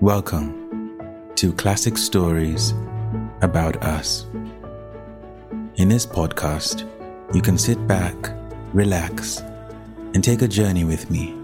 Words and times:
Welcome 0.00 1.28
to 1.34 1.52
Classic 1.52 1.98
Stories 1.98 2.72
About 3.42 3.84
Us. 3.84 4.24
In 5.74 5.90
this 5.90 6.06
podcast, 6.06 6.88
you 7.34 7.42
can 7.42 7.58
sit 7.58 7.86
back, 7.86 8.14
relax, 8.72 9.40
and 10.14 10.24
take 10.24 10.40
a 10.40 10.48
journey 10.48 10.84
with 10.84 11.10
me 11.10 11.34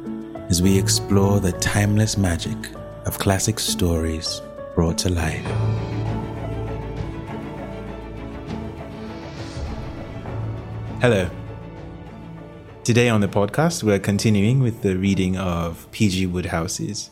as 0.48 0.62
we 0.62 0.78
explore 0.78 1.38
the 1.38 1.52
timeless 1.52 2.16
magic 2.16 2.56
of 3.04 3.18
classic 3.18 3.58
stories 3.60 4.40
brought 4.74 4.96
to 4.96 5.10
life. 5.10 5.44
Hello. 11.02 11.28
Today 12.84 13.10
on 13.10 13.20
the 13.20 13.28
podcast, 13.28 13.82
we're 13.82 13.98
continuing 13.98 14.60
with 14.60 14.80
the 14.80 14.96
reading 14.96 15.36
of 15.36 15.86
P.G. 15.90 16.28
Wodehouse's 16.28 17.10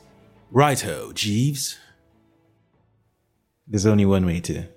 Righto, 0.54 1.12
Jeeves. 1.12 1.78
There's 3.66 3.86
only 3.86 4.06
one 4.06 4.24
way 4.24 4.38
to 4.42 4.68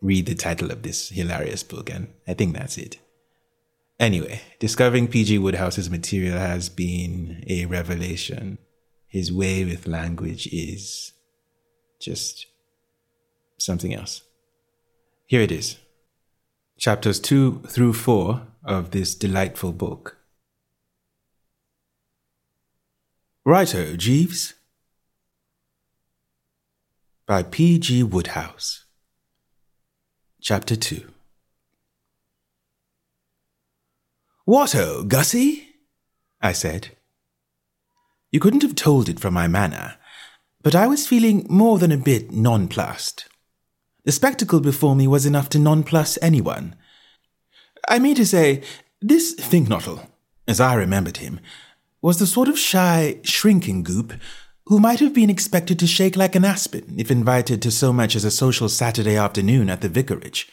read 0.00 0.26
the 0.26 0.36
title 0.36 0.70
of 0.70 0.84
this 0.84 1.08
hilarious 1.08 1.64
book, 1.64 1.90
and 1.90 2.06
I 2.28 2.34
think 2.34 2.54
that's 2.54 2.78
it. 2.78 2.98
Anyway, 3.98 4.40
discovering 4.60 5.08
P.G. 5.08 5.40
Wodehouse's 5.40 5.90
material 5.90 6.38
has 6.38 6.68
been 6.68 7.42
a 7.48 7.66
revelation. 7.66 8.58
His 9.08 9.32
way 9.32 9.64
with 9.64 9.88
language 9.88 10.46
is 10.52 11.12
just 12.00 12.46
something 13.58 13.92
else. 13.92 14.22
Here 15.26 15.40
it 15.40 15.50
is 15.50 15.78
chapters 16.78 17.18
2 17.18 17.64
through 17.66 17.94
4 17.94 18.46
of 18.64 18.92
this 18.92 19.16
delightful 19.16 19.72
book. 19.72 20.18
Righto, 23.44 23.96
Jeeves. 23.96 24.54
By 27.32 27.42
P. 27.42 27.78
G. 27.78 28.02
Wodehouse. 28.02 28.84
Chapter 30.42 30.76
2 30.76 31.08
What-o, 34.44 34.96
oh, 34.98 35.02
Gussie? 35.04 35.66
I 36.42 36.52
said. 36.52 36.90
You 38.30 38.38
couldn't 38.38 38.60
have 38.60 38.74
told 38.74 39.08
it 39.08 39.18
from 39.18 39.32
my 39.32 39.48
manner, 39.48 39.94
but 40.62 40.74
I 40.74 40.86
was 40.86 41.06
feeling 41.06 41.46
more 41.48 41.78
than 41.78 41.90
a 41.90 41.96
bit 41.96 42.32
nonplussed. 42.32 43.30
The 44.04 44.12
spectacle 44.12 44.60
before 44.60 44.94
me 44.94 45.06
was 45.08 45.24
enough 45.24 45.48
to 45.52 45.58
nonplus 45.58 46.18
anyone. 46.20 46.76
I 47.88 47.98
mean 47.98 48.16
to 48.16 48.26
say, 48.26 48.62
this 49.00 49.34
Finknottle, 49.36 50.06
as 50.46 50.60
I 50.60 50.74
remembered 50.74 51.16
him, 51.16 51.40
was 52.02 52.18
the 52.18 52.26
sort 52.26 52.50
of 52.50 52.58
shy, 52.58 53.20
shrinking 53.22 53.84
goop 53.84 54.12
who 54.72 54.80
might 54.80 55.00
have 55.00 55.12
been 55.12 55.28
expected 55.28 55.78
to 55.78 55.86
shake 55.86 56.16
like 56.16 56.34
an 56.34 56.46
aspen 56.46 56.94
if 56.96 57.10
invited 57.10 57.60
to 57.60 57.70
so 57.70 57.92
much 57.92 58.16
as 58.16 58.24
a 58.24 58.30
social 58.30 58.70
Saturday 58.70 59.16
afternoon 59.16 59.68
at 59.68 59.82
the 59.82 59.88
vicarage. 59.90 60.48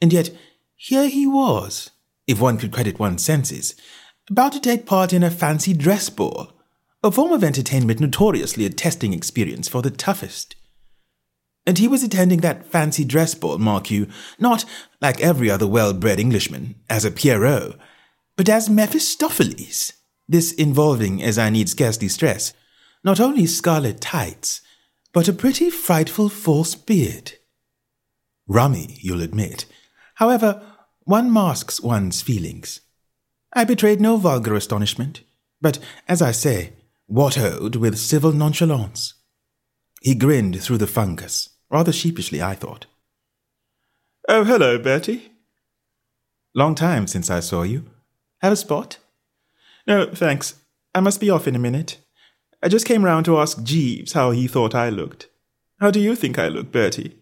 And 0.00 0.12
yet, 0.12 0.30
here 0.76 1.08
he 1.08 1.26
was, 1.26 1.90
if 2.28 2.40
one 2.40 2.56
could 2.56 2.70
credit 2.70 3.00
one's 3.00 3.24
senses, 3.24 3.74
about 4.30 4.52
to 4.52 4.60
take 4.60 4.86
part 4.86 5.12
in 5.12 5.24
a 5.24 5.30
fancy 5.32 5.72
dress 5.72 6.08
ball, 6.08 6.52
a 7.02 7.10
form 7.10 7.32
of 7.32 7.42
entertainment 7.42 7.98
notoriously 7.98 8.64
a 8.64 8.70
testing 8.70 9.12
experience 9.12 9.66
for 9.66 9.82
the 9.82 9.90
toughest. 9.90 10.54
And 11.66 11.78
he 11.78 11.88
was 11.88 12.04
attending 12.04 12.42
that 12.42 12.64
fancy 12.64 13.04
dress 13.04 13.34
ball, 13.34 13.58
mark 13.58 13.90
you, 13.90 14.06
not, 14.38 14.64
like 15.00 15.20
every 15.20 15.50
other 15.50 15.66
well 15.66 15.92
bred 15.92 16.20
Englishman, 16.20 16.76
as 16.88 17.04
a 17.04 17.10
Pierrot, 17.10 17.76
but 18.36 18.48
as 18.48 18.70
Mephistopheles, 18.70 19.94
this 20.28 20.52
involving, 20.52 21.20
as 21.20 21.38
I 21.38 21.50
need 21.50 21.68
scarcely 21.68 22.06
stress, 22.06 22.54
not 23.08 23.20
only 23.20 23.46
scarlet 23.46 24.02
tights, 24.02 24.60
but 25.14 25.28
a 25.28 25.32
pretty 25.32 25.70
frightful 25.70 26.28
false 26.28 26.74
beard. 26.74 27.32
Rummy, 28.46 28.98
you'll 29.00 29.22
admit. 29.22 29.64
However, 30.16 30.60
one 31.04 31.32
masks 31.32 31.80
one's 31.80 32.20
feelings. 32.20 32.82
I 33.54 33.64
betrayed 33.64 33.98
no 33.98 34.18
vulgar 34.18 34.54
astonishment, 34.54 35.22
but, 35.58 35.78
as 36.06 36.20
I 36.20 36.32
say, 36.32 36.74
what-o'd 37.06 37.76
with 37.76 37.96
civil 37.96 38.32
nonchalance. 38.32 39.14
He 40.02 40.14
grinned 40.14 40.62
through 40.62 40.76
the 40.76 40.86
fungus 40.86 41.48
rather 41.70 41.92
sheepishly, 41.92 42.42
I 42.42 42.54
thought. 42.54 42.84
Oh, 44.28 44.44
hello, 44.44 44.78
Bertie. 44.78 45.32
Long 46.54 46.74
time 46.74 47.06
since 47.06 47.30
I 47.30 47.40
saw 47.40 47.62
you. 47.62 47.86
Have 48.42 48.52
a 48.52 48.56
spot? 48.56 48.98
No, 49.86 50.10
thanks. 50.12 50.56
I 50.94 51.00
must 51.00 51.20
be 51.20 51.30
off 51.30 51.48
in 51.48 51.56
a 51.56 51.58
minute. 51.58 51.96
I 52.62 52.68
just 52.68 52.86
came 52.86 53.04
round 53.04 53.24
to 53.26 53.38
ask 53.38 53.62
Jeeves 53.62 54.12
how 54.12 54.30
he 54.32 54.48
thought 54.48 54.74
I 54.74 54.88
looked. 54.88 55.28
How 55.80 55.90
do 55.90 56.00
you 56.00 56.16
think 56.16 56.38
I 56.38 56.48
look, 56.48 56.72
Bertie? 56.72 57.18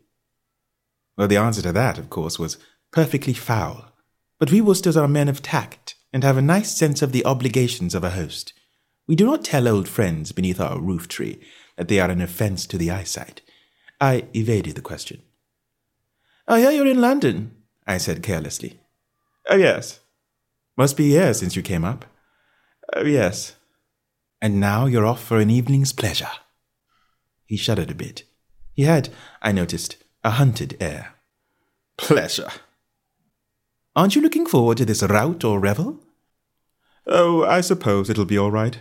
Well, 1.17 1.29
the 1.29 1.37
answer 1.37 1.63
to 1.63 1.73
that, 1.73 1.99
of 1.99 2.09
course, 2.09 2.39
was 2.39 2.59
perfectly 2.91 3.35
foul. 3.35 3.93
But 4.39 4.51
we 4.51 4.61
Woosters 4.61 4.97
are 4.97 5.09
men 5.09 5.29
of 5.29 5.43
tact 5.43 5.95
and 6.13 6.25
have 6.25 6.37
a 6.37 6.43
nice 6.43 6.75
sense 6.75 7.03
of 7.03 7.13
the 7.13 7.25
obligations 7.25 7.95
of 7.95 8.05
a 8.05 8.11
host. 8.11 8.53
We 9.07 9.17
do 9.17 9.27
not 9.27 9.45
tell 9.45 9.69
old 9.69 9.89
friends 9.89 10.33
beneath 10.33 10.61
our 10.61 10.81
roof 10.81 11.09
tree 11.09 11.41
that 11.77 11.89
they 11.89 12.01
are 12.01 12.11
an 12.11 12.21
offence 12.21 12.67
to 12.67 12.79
the 12.79 12.91
eyesight. 12.91 13.43
I 14.01 14.25
evaded 14.35 14.75
the 14.75 14.81
question. 14.81 15.23
Ah, 16.49 16.55
I 16.55 16.61
hear 16.61 16.71
you're 16.71 16.87
in 16.87 17.01
London, 17.01 17.55
I 17.87 17.99
said 17.99 18.23
carelessly. 18.23 18.81
Oh, 19.49 19.57
yes. 19.57 20.01
Must 20.77 20.97
be 20.97 21.05
years 21.05 21.39
since 21.39 21.57
you 21.57 21.63
came 21.63 21.85
up. 21.85 22.05
Oh, 22.95 23.05
yes. 23.05 23.56
And 24.41 24.61
now 24.61 24.87
you're 24.87 25.07
off 25.07 25.23
for 25.23 25.39
an 25.39 25.51
evening's 25.51 25.93
pleasure. 25.93 26.31
He 27.47 27.57
shuddered 27.57 27.91
a 27.91 27.95
bit. 27.95 28.25
He 28.75 28.83
had, 28.83 29.09
I 29.41 29.53
noticed, 29.53 29.97
a 30.23 30.31
hunted 30.31 30.77
air. 30.81 31.15
Pleasure. 31.97 32.51
Aren't 33.95 34.15
you 34.15 34.21
looking 34.21 34.47
forward 34.47 34.77
to 34.79 34.85
this 34.85 35.03
rout 35.03 35.43
or 35.45 35.59
revel? 35.59 36.01
Oh, 37.07 37.45
I 37.45 37.63
suppose 37.63 38.11
it'll 38.11 38.27
be 38.27 38.37
all 38.37 38.51
right, 38.51 38.79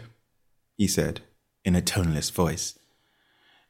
he 0.77 0.87
said, 0.87 1.21
in 1.63 1.75
a 1.75 1.81
toneless 1.81 2.29
voice. 2.31 2.77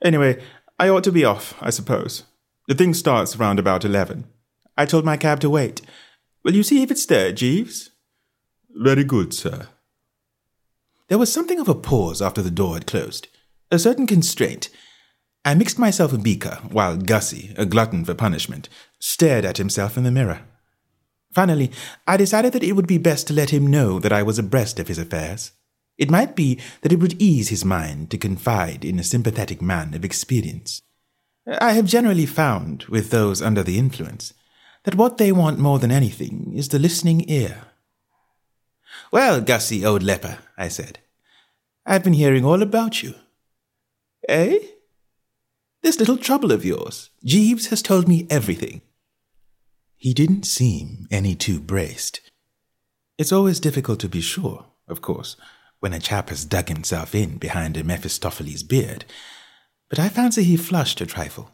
Anyway, 0.03 0.41
I 0.79 0.89
ought 0.89 1.03
to 1.03 1.11
be 1.11 1.23
off, 1.23 1.53
I 1.61 1.69
suppose. 1.69 2.23
The 2.67 2.73
thing 2.73 2.93
starts 2.93 3.37
round 3.37 3.59
about 3.59 3.85
eleven. 3.85 4.25
I 4.75 4.85
told 4.85 5.05
my 5.05 5.17
cab 5.17 5.39
to 5.41 5.49
wait. 5.49 5.81
Will 6.43 6.55
you 6.55 6.63
see 6.63 6.81
if 6.81 6.89
it's 6.89 7.05
there, 7.05 7.31
Jeeves? 7.31 7.91
Very 8.71 9.03
good, 9.03 9.33
sir. 9.33 9.67
There 11.07 11.17
was 11.17 11.31
something 11.31 11.59
of 11.59 11.69
a 11.69 11.75
pause 11.75 12.21
after 12.21 12.41
the 12.41 12.49
door 12.49 12.73
had 12.73 12.87
closed, 12.87 13.27
a 13.69 13.77
certain 13.77 14.07
constraint. 14.07 14.69
I 15.43 15.53
mixed 15.53 15.77
myself 15.77 16.11
a 16.13 16.17
beaker 16.17 16.59
while 16.71 16.97
Gussie, 16.97 17.53
a 17.57 17.65
glutton 17.65 18.03
for 18.03 18.15
punishment, 18.15 18.69
stared 18.99 19.45
at 19.45 19.57
himself 19.57 19.97
in 19.97 20.03
the 20.03 20.11
mirror. 20.11 20.41
Finally, 21.31 21.69
I 22.07 22.17
decided 22.17 22.53
that 22.53 22.63
it 22.63 22.71
would 22.71 22.87
be 22.87 22.97
best 22.97 23.27
to 23.27 23.33
let 23.33 23.51
him 23.51 23.67
know 23.67 23.99
that 23.99 24.13
I 24.13 24.23
was 24.23 24.39
abreast 24.39 24.79
of 24.79 24.87
his 24.87 24.97
affairs. 24.97 25.51
It 25.97 26.09
might 26.09 26.35
be 26.35 26.59
that 26.81 26.91
it 26.91 26.99
would 26.99 27.21
ease 27.21 27.49
his 27.49 27.63
mind 27.63 28.09
to 28.11 28.17
confide 28.17 28.83
in 28.83 28.97
a 28.97 29.03
sympathetic 29.03 29.61
man 29.61 29.93
of 29.93 30.03
experience. 30.03 30.81
I 31.47 31.73
have 31.73 31.85
generally 31.85 32.25
found, 32.25 32.85
with 32.85 33.11
those 33.11 33.41
under 33.41 33.61
the 33.61 33.77
influence, 33.77 34.33
that 34.85 34.95
what 34.95 35.17
they 35.17 35.31
want 35.31 35.59
more 35.59 35.77
than 35.77 35.91
anything 35.91 36.53
is 36.55 36.69
the 36.69 36.79
listening 36.79 37.29
ear. 37.29 37.63
Well, 39.15 39.39
Gussie, 39.39 39.85
old 39.85 40.03
leper, 40.03 40.39
I 40.57 40.67
said, 40.67 40.99
I've 41.85 42.03
been 42.03 42.11
hearing 42.11 42.43
all 42.43 42.61
about 42.61 43.01
you. 43.01 43.15
Eh? 44.27 44.59
This 45.81 45.99
little 45.99 46.17
trouble 46.17 46.51
of 46.51 46.65
yours. 46.65 47.11
Jeeves 47.23 47.67
has 47.67 47.81
told 47.81 48.09
me 48.09 48.27
everything. 48.29 48.81
He 49.95 50.13
didn't 50.13 50.43
seem 50.43 51.07
any 51.09 51.33
too 51.33 51.61
braced. 51.61 52.29
It's 53.17 53.31
always 53.31 53.61
difficult 53.61 54.01
to 54.01 54.09
be 54.09 54.19
sure, 54.19 54.65
of 54.85 55.01
course, 55.01 55.37
when 55.79 55.93
a 55.93 55.99
chap 55.99 56.27
has 56.27 56.43
dug 56.43 56.67
himself 56.67 57.15
in 57.15 57.37
behind 57.37 57.77
a 57.77 57.85
Mephistopheles 57.85 58.63
beard, 58.63 59.05
but 59.87 59.97
I 59.97 60.09
fancy 60.09 60.43
he 60.43 60.57
flushed 60.57 60.99
a 60.99 61.05
trifle. 61.05 61.51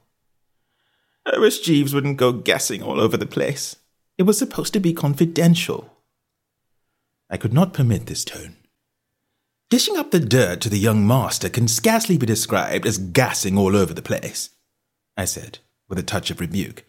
I 1.32 1.38
wish 1.38 1.60
Jeeves 1.60 1.94
wouldn't 1.94 2.18
go 2.18 2.32
guessing 2.32 2.82
all 2.82 3.00
over 3.00 3.18
the 3.18 3.28
place. 3.28 3.76
It 4.18 4.24
was 4.24 4.40
supposed 4.40 4.74
to 4.74 4.80
be 4.80 4.96
confidential. 4.96 5.91
I 7.32 7.38
could 7.38 7.54
not 7.54 7.74
permit 7.74 8.06
this 8.06 8.26
tone. 8.26 8.58
Dishing 9.70 9.96
up 9.96 10.12
the 10.12 10.20
dirt 10.20 10.60
to 10.62 10.70
the 10.70 10.78
young 10.78 11.08
master 11.08 11.48
can 11.48 11.70
scarcely 11.70 12.18
be 12.18 12.26
described 12.26 12.86
as 12.86 12.98
gassing 12.98 13.58
all 13.58 13.76
over 13.76 13.94
the 13.94 14.02
place, 14.02 14.50
I 15.16 15.24
said, 15.24 15.60
with 15.88 15.98
a 15.98 16.04
touch 16.04 16.30
of 16.30 16.42
rebuke. 16.42 16.84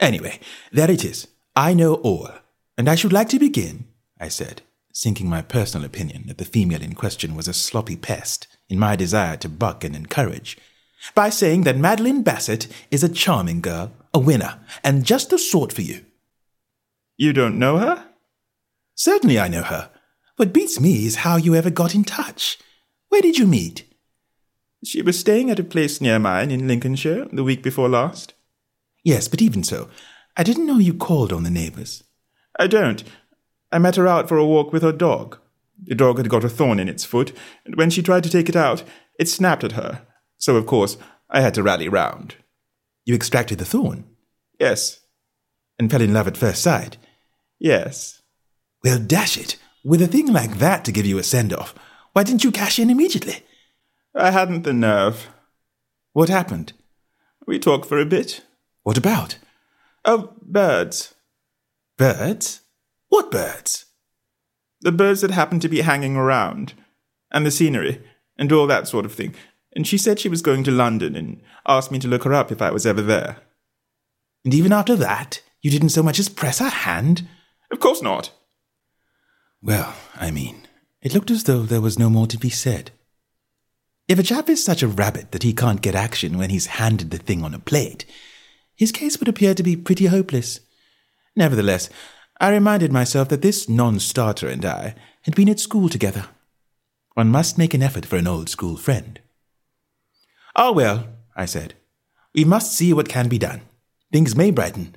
Anyway, 0.00 0.40
there 0.72 0.90
it 0.90 1.04
is. 1.04 1.28
I 1.54 1.72
know 1.72 1.94
all. 1.94 2.30
And 2.76 2.88
I 2.88 2.96
should 2.96 3.12
like 3.12 3.28
to 3.28 3.38
begin, 3.38 3.86
I 4.20 4.26
said, 4.26 4.62
sinking 4.92 5.28
my 5.28 5.40
personal 5.40 5.86
opinion 5.86 6.24
that 6.26 6.38
the 6.38 6.44
female 6.44 6.82
in 6.82 6.94
question 6.94 7.36
was 7.36 7.46
a 7.46 7.54
sloppy 7.54 7.96
pest 7.96 8.48
in 8.68 8.78
my 8.78 8.96
desire 8.96 9.36
to 9.36 9.48
buck 9.48 9.84
and 9.84 9.94
encourage, 9.94 10.58
by 11.14 11.30
saying 11.30 11.62
that 11.62 11.76
Madeline 11.76 12.22
Bassett 12.22 12.66
is 12.90 13.04
a 13.04 13.08
charming 13.08 13.60
girl, 13.60 13.92
a 14.12 14.18
winner, 14.18 14.58
and 14.82 15.04
just 15.04 15.30
the 15.30 15.38
sort 15.38 15.72
for 15.72 15.82
you. 15.82 16.04
You 17.16 17.32
don't 17.32 17.58
know 17.58 17.78
her? 17.78 18.05
Certainly 18.96 19.38
I 19.38 19.48
know 19.48 19.62
her. 19.62 19.90
What 20.36 20.54
beats 20.54 20.80
me 20.80 21.06
is 21.06 21.16
how 21.16 21.36
you 21.36 21.54
ever 21.54 21.70
got 21.70 21.94
in 21.94 22.02
touch. 22.02 22.58
Where 23.10 23.20
did 23.20 23.38
you 23.38 23.46
meet? 23.46 23.84
She 24.82 25.02
was 25.02 25.18
staying 25.18 25.50
at 25.50 25.58
a 25.58 25.64
place 25.64 26.00
near 26.00 26.18
mine 26.18 26.50
in 26.50 26.66
Lincolnshire 26.66 27.26
the 27.30 27.44
week 27.44 27.62
before 27.62 27.90
last. 27.90 28.34
Yes, 29.04 29.28
but 29.28 29.42
even 29.42 29.62
so, 29.62 29.88
I 30.36 30.42
didn't 30.42 30.66
know 30.66 30.78
you 30.78 30.94
called 30.94 31.32
on 31.32 31.42
the 31.42 31.50
neighbours. 31.50 32.04
I 32.58 32.66
don't. 32.66 33.04
I 33.70 33.78
met 33.78 33.96
her 33.96 34.06
out 34.06 34.28
for 34.28 34.38
a 34.38 34.46
walk 34.46 34.72
with 34.72 34.82
her 34.82 34.92
dog. 34.92 35.38
The 35.82 35.94
dog 35.94 36.16
had 36.16 36.30
got 36.30 36.44
a 36.44 36.48
thorn 36.48 36.80
in 36.80 36.88
its 36.88 37.04
foot, 37.04 37.32
and 37.66 37.76
when 37.76 37.90
she 37.90 38.02
tried 38.02 38.24
to 38.24 38.30
take 38.30 38.48
it 38.48 38.56
out, 38.56 38.82
it 39.18 39.28
snapped 39.28 39.64
at 39.64 39.72
her. 39.72 40.06
So, 40.38 40.56
of 40.56 40.64
course, 40.64 40.96
I 41.28 41.42
had 41.42 41.52
to 41.54 41.62
rally 41.62 41.88
round. 41.88 42.36
You 43.04 43.14
extracted 43.14 43.58
the 43.58 43.66
thorn? 43.66 44.04
Yes. 44.58 45.00
And 45.78 45.90
fell 45.90 46.00
in 46.00 46.14
love 46.14 46.28
at 46.28 46.36
first 46.36 46.62
sight? 46.62 46.96
Yes. 47.58 48.22
Well, 48.86 49.00
dash 49.00 49.36
it. 49.36 49.56
With 49.82 50.00
a 50.00 50.06
thing 50.06 50.32
like 50.32 50.58
that 50.58 50.84
to 50.84 50.92
give 50.92 51.06
you 51.06 51.18
a 51.18 51.24
send 51.24 51.52
off, 51.52 51.74
why 52.12 52.22
didn't 52.22 52.44
you 52.44 52.52
cash 52.52 52.78
in 52.78 52.88
immediately? 52.88 53.42
I 54.14 54.30
hadn't 54.30 54.62
the 54.62 54.72
nerve. 54.72 55.26
What 56.12 56.28
happened? 56.28 56.72
We 57.48 57.58
talked 57.58 57.86
for 57.86 57.98
a 57.98 58.06
bit. 58.06 58.42
What 58.84 58.96
about? 58.96 59.38
Oh, 60.04 60.34
birds. 60.40 61.16
Birds? 61.98 62.60
What 63.08 63.32
birds? 63.32 63.86
The 64.82 64.92
birds 64.92 65.20
that 65.22 65.32
happened 65.32 65.62
to 65.62 65.68
be 65.68 65.80
hanging 65.80 66.14
around, 66.14 66.74
and 67.32 67.44
the 67.44 67.50
scenery, 67.50 68.00
and 68.38 68.52
all 68.52 68.68
that 68.68 68.86
sort 68.86 69.04
of 69.04 69.12
thing. 69.12 69.34
And 69.74 69.84
she 69.84 69.98
said 69.98 70.20
she 70.20 70.28
was 70.28 70.42
going 70.42 70.62
to 70.62 70.70
London 70.70 71.16
and 71.16 71.42
asked 71.66 71.90
me 71.90 71.98
to 71.98 72.08
look 72.08 72.22
her 72.22 72.32
up 72.32 72.52
if 72.52 72.62
I 72.62 72.70
was 72.70 72.86
ever 72.86 73.02
there. 73.02 73.38
And 74.44 74.54
even 74.54 74.72
after 74.72 74.94
that, 74.94 75.42
you 75.60 75.72
didn't 75.72 75.88
so 75.88 76.04
much 76.04 76.20
as 76.20 76.28
press 76.28 76.60
her 76.60 76.68
hand? 76.68 77.26
Of 77.72 77.80
course 77.80 78.00
not. 78.00 78.30
Well, 79.62 79.94
I 80.14 80.30
mean, 80.30 80.68
it 81.02 81.14
looked 81.14 81.30
as 81.30 81.44
though 81.44 81.62
there 81.62 81.80
was 81.80 81.98
no 81.98 82.10
more 82.10 82.26
to 82.26 82.38
be 82.38 82.50
said. 82.50 82.90
If 84.08 84.18
a 84.18 84.22
chap 84.22 84.48
is 84.48 84.64
such 84.64 84.82
a 84.82 84.88
rabbit 84.88 85.32
that 85.32 85.42
he 85.42 85.52
can't 85.52 85.82
get 85.82 85.94
action 85.94 86.38
when 86.38 86.50
he's 86.50 86.66
handed 86.66 87.10
the 87.10 87.18
thing 87.18 87.42
on 87.42 87.54
a 87.54 87.58
plate, 87.58 88.04
his 88.76 88.92
case 88.92 89.18
would 89.18 89.28
appear 89.28 89.54
to 89.54 89.62
be 89.62 89.76
pretty 89.76 90.06
hopeless. 90.06 90.60
Nevertheless, 91.34 91.90
I 92.40 92.50
reminded 92.50 92.92
myself 92.92 93.28
that 93.30 93.42
this 93.42 93.68
non 93.68 93.98
starter 93.98 94.48
and 94.48 94.64
I 94.64 94.94
had 95.22 95.34
been 95.34 95.48
at 95.48 95.58
school 95.58 95.88
together. 95.88 96.26
One 97.14 97.28
must 97.28 97.58
make 97.58 97.74
an 97.74 97.82
effort 97.82 98.04
for 98.06 98.16
an 98.16 98.26
old 98.26 98.48
school 98.48 98.76
friend. 98.76 99.18
Oh, 100.54 100.72
well, 100.72 101.08
I 101.34 101.46
said, 101.46 101.74
we 102.34 102.44
must 102.44 102.72
see 102.72 102.92
what 102.92 103.08
can 103.08 103.28
be 103.28 103.38
done. 103.38 103.62
Things 104.12 104.36
may 104.36 104.50
brighten. 104.50 104.94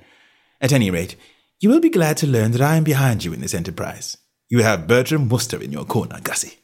At 0.60 0.72
any 0.72 0.90
rate, 0.90 1.16
you 1.58 1.70
will 1.70 1.80
be 1.80 1.90
glad 1.90 2.16
to 2.18 2.26
learn 2.26 2.52
that 2.52 2.60
I 2.60 2.76
am 2.76 2.84
behind 2.84 3.24
you 3.24 3.32
in 3.32 3.40
this 3.40 3.54
enterprise. 3.54 4.18
You 4.50 4.64
have 4.64 4.88
Bertram 4.88 5.28
Wooster 5.28 5.62
in 5.62 5.70
your 5.70 5.84
corner, 5.84 6.18
Gussie. 6.20 6.58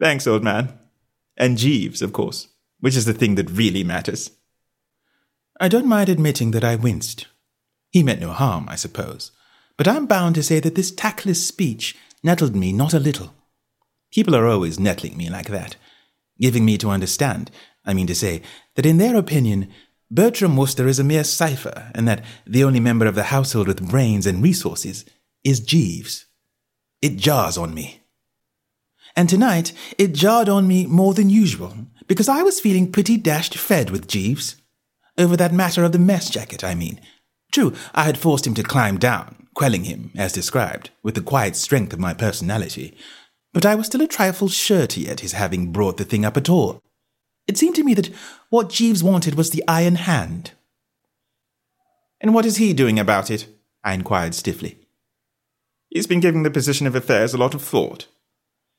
Thanks, 0.00 0.26
old 0.26 0.42
man. 0.42 0.72
And 1.36 1.58
Jeeves, 1.58 2.00
of 2.00 2.14
course, 2.14 2.48
which 2.80 2.96
is 2.96 3.04
the 3.04 3.12
thing 3.12 3.34
that 3.34 3.50
really 3.50 3.84
matters. 3.84 4.30
I 5.60 5.68
don't 5.68 5.86
mind 5.86 6.08
admitting 6.08 6.52
that 6.52 6.64
I 6.64 6.76
winced. 6.76 7.26
He 7.90 8.02
meant 8.02 8.20
no 8.20 8.30
harm, 8.30 8.66
I 8.70 8.76
suppose, 8.76 9.32
but 9.76 9.86
I'm 9.86 10.06
bound 10.06 10.34
to 10.36 10.42
say 10.42 10.58
that 10.60 10.74
this 10.74 10.90
tactless 10.90 11.46
speech 11.46 11.94
nettled 12.22 12.56
me 12.56 12.72
not 12.72 12.94
a 12.94 13.00
little. 13.00 13.34
People 14.10 14.34
are 14.34 14.46
always 14.46 14.80
nettling 14.80 15.16
me 15.16 15.28
like 15.28 15.48
that, 15.48 15.76
giving 16.40 16.64
me 16.64 16.78
to 16.78 16.88
understand, 16.88 17.50
I 17.84 17.92
mean 17.92 18.06
to 18.06 18.14
say, 18.14 18.40
that 18.76 18.86
in 18.86 18.96
their 18.96 19.16
opinion, 19.16 19.68
Bertram 20.10 20.56
Wooster 20.56 20.86
is 20.86 20.98
a 20.98 21.04
mere 21.04 21.24
cipher, 21.24 21.90
and 21.94 22.08
that 22.08 22.24
the 22.46 22.64
only 22.64 22.80
member 22.80 23.06
of 23.06 23.14
the 23.14 23.24
household 23.24 23.66
with 23.66 23.90
brains 23.90 24.26
and 24.26 24.42
resources 24.42 25.04
is 25.44 25.60
Jeeves. 25.60 26.25
It 27.02 27.16
jars 27.16 27.56
on 27.56 27.74
me. 27.74 28.00
And 29.14 29.28
tonight, 29.28 29.72
it 29.98 30.12
jarred 30.12 30.48
on 30.48 30.66
me 30.68 30.86
more 30.86 31.14
than 31.14 31.30
usual, 31.30 31.74
because 32.06 32.28
I 32.28 32.42
was 32.42 32.60
feeling 32.60 32.92
pretty 32.92 33.16
dashed 33.16 33.56
fed 33.56 33.90
with 33.90 34.08
Jeeves. 34.08 34.56
Over 35.18 35.36
that 35.36 35.52
matter 35.52 35.84
of 35.84 35.92
the 35.92 35.98
mess 35.98 36.28
jacket, 36.28 36.62
I 36.62 36.74
mean. 36.74 37.00
True, 37.50 37.74
I 37.94 38.04
had 38.04 38.18
forced 38.18 38.46
him 38.46 38.54
to 38.54 38.62
climb 38.62 38.98
down, 38.98 39.48
quelling 39.54 39.84
him, 39.84 40.10
as 40.14 40.32
described, 40.32 40.90
with 41.02 41.14
the 41.14 41.22
quiet 41.22 41.56
strength 41.56 41.92
of 41.92 41.98
my 41.98 42.12
personality, 42.12 42.96
but 43.54 43.64
I 43.64 43.74
was 43.74 43.86
still 43.86 44.02
a 44.02 44.06
trifle 44.06 44.48
shirty 44.48 45.08
at 45.08 45.20
his 45.20 45.32
having 45.32 45.72
brought 45.72 45.96
the 45.96 46.04
thing 46.04 46.26
up 46.26 46.36
at 46.36 46.50
all. 46.50 46.82
It 47.46 47.56
seemed 47.56 47.74
to 47.76 47.84
me 47.84 47.94
that 47.94 48.10
what 48.50 48.68
Jeeves 48.68 49.02
wanted 49.02 49.34
was 49.34 49.50
the 49.50 49.64
iron 49.66 49.94
hand. 49.94 50.50
And 52.20 52.34
what 52.34 52.44
is 52.44 52.58
he 52.58 52.74
doing 52.74 52.98
about 52.98 53.30
it? 53.30 53.46
I 53.82 53.94
inquired 53.94 54.34
stiffly. 54.34 54.85
He's 55.96 56.06
been 56.06 56.20
giving 56.20 56.42
the 56.42 56.50
position 56.50 56.86
of 56.86 56.94
affairs 56.94 57.32
a 57.32 57.38
lot 57.38 57.54
of 57.54 57.62
thought. 57.62 58.06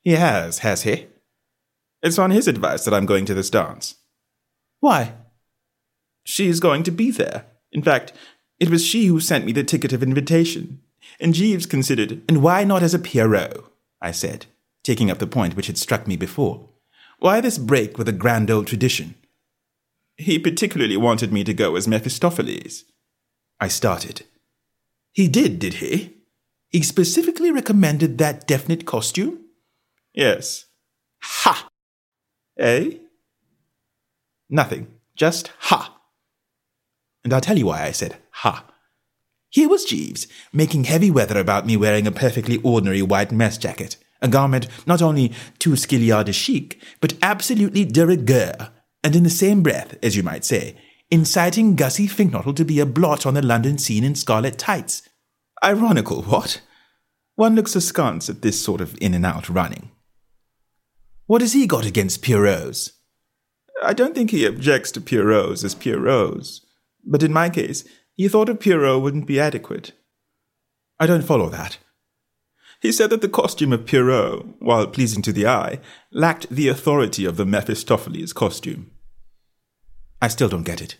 He 0.03 0.11
has, 0.11 0.59
has 0.59 0.83
he? 0.83 1.07
It's 2.03 2.19
on 2.19 2.29
his 2.29 2.47
advice 2.47 2.85
that 2.85 2.93
I'm 2.93 3.07
going 3.07 3.25
to 3.25 3.33
this 3.33 3.49
dance. 3.49 3.95
Why? 4.81 5.13
She's 6.23 6.59
going 6.59 6.83
to 6.83 6.91
be 6.91 7.09
there. 7.09 7.45
In 7.71 7.81
fact, 7.81 8.13
it 8.59 8.69
was 8.69 8.85
she 8.85 9.07
who 9.07 9.19
sent 9.19 9.47
me 9.47 9.51
the 9.51 9.63
ticket 9.63 9.93
of 9.93 10.03
invitation. 10.03 10.79
And 11.19 11.33
Jeeves 11.33 11.65
considered. 11.65 12.21
And 12.29 12.43
why 12.43 12.63
not 12.63 12.83
as 12.83 12.93
a 12.93 12.99
Pierrot? 12.99 13.65
I 13.99 14.11
said, 14.11 14.45
taking 14.83 15.09
up 15.09 15.17
the 15.17 15.25
point 15.25 15.55
which 15.55 15.65
had 15.65 15.79
struck 15.79 16.05
me 16.05 16.17
before. 16.17 16.69
Why 17.17 17.41
this 17.41 17.57
break 17.57 17.97
with 17.97 18.07
a 18.07 18.11
grand 18.11 18.51
old 18.51 18.67
tradition? 18.67 19.15
He 20.17 20.37
particularly 20.37 20.97
wanted 20.97 21.33
me 21.33 21.43
to 21.45 21.53
go 21.55 21.77
as 21.77 21.87
Mephistopheles. 21.87 22.83
I 23.59 23.69
started. 23.69 24.21
He 25.13 25.27
did, 25.27 25.57
did 25.57 25.73
he? 25.81 26.16
He 26.69 26.83
specifically 26.83 27.51
recommended 27.51 28.17
that 28.17 28.47
definite 28.47 28.85
costume? 28.85 29.39
Yes. 30.13 30.65
Ha! 31.21 31.69
Eh? 32.59 32.91
Nothing. 34.49 34.87
Just 35.15 35.51
ha. 35.59 35.99
And 37.23 37.33
I'll 37.33 37.41
tell 37.41 37.57
you 37.57 37.67
why 37.67 37.83
I 37.83 37.91
said 37.91 38.17
ha. 38.31 38.65
Here 39.49 39.69
was 39.69 39.85
Jeeves, 39.85 40.27
making 40.51 40.85
heavy 40.85 41.09
weather 41.09 41.39
about 41.39 41.65
me 41.65 41.77
wearing 41.77 42.05
a 42.05 42.11
perfectly 42.11 42.57
ordinary 42.63 43.01
white 43.01 43.31
mess 43.31 43.57
jacket, 43.57 43.95
a 44.21 44.27
garment 44.27 44.67
not 44.85 45.01
only 45.01 45.31
tout 45.57 45.77
ce 45.77 45.85
qu'il 45.87 46.03
y 46.03 46.11
a 46.11 46.23
de 46.23 46.33
chic, 46.33 46.81
but 46.99 47.13
absolutely 47.21 47.85
de 47.85 48.05
rigueur, 48.05 48.71
and 49.03 49.15
in 49.15 49.23
the 49.23 49.29
same 49.29 49.63
breath, 49.63 49.97
as 50.03 50.15
you 50.17 50.23
might 50.23 50.43
say, 50.43 50.75
inciting 51.09 51.75
Gussie 51.75 52.07
Finknottle 52.07 52.53
to 52.55 52.65
be 52.65 52.79
a 52.79 52.85
blot 52.85 53.25
on 53.25 53.35
the 53.35 53.41
London 53.41 53.77
scene 53.77 54.03
in 54.03 54.15
scarlet 54.15 54.57
tights. 54.57 55.06
Ironical, 55.63 56.21
what? 56.23 56.61
One 57.35 57.55
looks 57.55 57.75
askance 57.75 58.29
at 58.29 58.41
this 58.41 58.61
sort 58.61 58.81
of 58.81 58.97
in 59.01 59.13
and 59.13 59.25
out 59.25 59.49
running. 59.49 59.91
What 61.25 61.41
has 61.41 61.53
he 61.53 61.67
got 61.67 61.85
against 61.85 62.23
Pierrots? 62.23 62.91
I 63.83 63.93
don't 63.93 64.15
think 64.15 64.31
he 64.31 64.45
objects 64.45 64.91
to 64.91 65.01
Pierrots 65.01 65.63
as 65.63 65.75
Pierrots, 65.75 66.61
but 67.03 67.21
in 67.21 67.33
my 67.33 67.49
case, 67.49 67.83
he 68.15 68.27
thought 68.27 68.49
a 68.49 68.55
Pierrot 68.55 69.01
wouldn't 69.01 69.27
be 69.27 69.39
adequate. 69.39 69.91
I 70.99 71.05
don't 71.05 71.23
follow 71.23 71.49
that. 71.49 71.77
He 72.81 72.91
said 72.91 73.09
that 73.09 73.21
the 73.21 73.29
costume 73.29 73.73
of 73.73 73.85
Pierrot, 73.85 74.45
while 74.59 74.87
pleasing 74.87 75.21
to 75.23 75.33
the 75.33 75.47
eye, 75.47 75.79
lacked 76.11 76.49
the 76.49 76.67
authority 76.67 77.25
of 77.25 77.37
the 77.37 77.45
Mephistopheles 77.45 78.33
costume. 78.33 78.91
I 80.21 80.27
still 80.27 80.49
don't 80.49 80.63
get 80.63 80.81
it. 80.81 80.97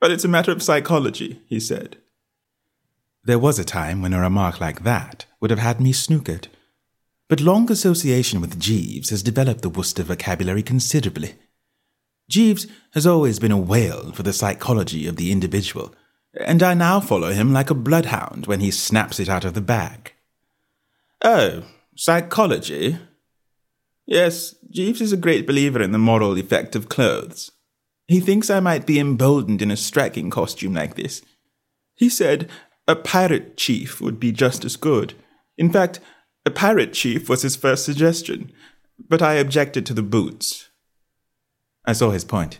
But 0.00 0.10
it's 0.10 0.24
a 0.24 0.28
matter 0.28 0.52
of 0.52 0.62
psychology, 0.62 1.42
he 1.46 1.60
said. 1.60 1.98
There 3.24 3.38
was 3.38 3.58
a 3.58 3.64
time 3.64 4.00
when 4.00 4.14
a 4.14 4.20
remark 4.20 4.60
like 4.60 4.82
that 4.82 5.26
would 5.40 5.50
have 5.50 5.58
had 5.58 5.80
me 5.80 5.92
snookered. 5.92 6.48
But 7.28 7.40
long 7.40 7.70
association 7.70 8.40
with 8.40 8.58
Jeeves 8.58 9.10
has 9.10 9.22
developed 9.22 9.62
the 9.62 9.68
Wooster 9.68 10.02
vocabulary 10.02 10.62
considerably. 10.62 11.34
Jeeves 12.28 12.66
has 12.94 13.06
always 13.06 13.38
been 13.38 13.52
a 13.52 13.58
whale 13.58 14.12
for 14.12 14.22
the 14.22 14.32
psychology 14.32 15.06
of 15.06 15.16
the 15.16 15.32
individual, 15.32 15.94
and 16.34 16.62
I 16.62 16.74
now 16.74 17.00
follow 17.00 17.30
him 17.32 17.52
like 17.52 17.70
a 17.70 17.74
bloodhound 17.74 18.46
when 18.46 18.60
he 18.60 18.70
snaps 18.70 19.20
it 19.20 19.28
out 19.28 19.44
of 19.44 19.54
the 19.54 19.60
bag. 19.60 20.14
Oh, 21.22 21.64
psychology? 21.96 22.98
Yes, 24.06 24.54
Jeeves 24.70 25.00
is 25.00 25.12
a 25.12 25.16
great 25.16 25.46
believer 25.46 25.82
in 25.82 25.92
the 25.92 25.98
moral 25.98 26.38
effect 26.38 26.74
of 26.74 26.88
clothes. 26.88 27.52
He 28.08 28.18
thinks 28.18 28.48
I 28.48 28.60
might 28.60 28.86
be 28.86 28.98
emboldened 28.98 29.60
in 29.62 29.70
a 29.70 29.76
striking 29.76 30.30
costume 30.30 30.74
like 30.74 30.96
this. 30.96 31.22
He 31.94 32.08
said 32.08 32.48
a 32.90 32.96
pirate 32.96 33.56
chief 33.56 34.00
would 34.00 34.18
be 34.18 34.32
just 34.32 34.64
as 34.64 34.74
good. 34.74 35.14
In 35.56 35.70
fact, 35.70 36.00
a 36.44 36.50
pirate 36.50 36.92
chief 36.92 37.28
was 37.28 37.42
his 37.42 37.54
first 37.54 37.84
suggestion, 37.84 38.50
but 39.08 39.22
I 39.22 39.34
objected 39.34 39.86
to 39.86 39.94
the 39.94 40.02
boots. 40.02 40.70
I 41.84 41.92
saw 41.92 42.10
his 42.10 42.24
point. 42.24 42.58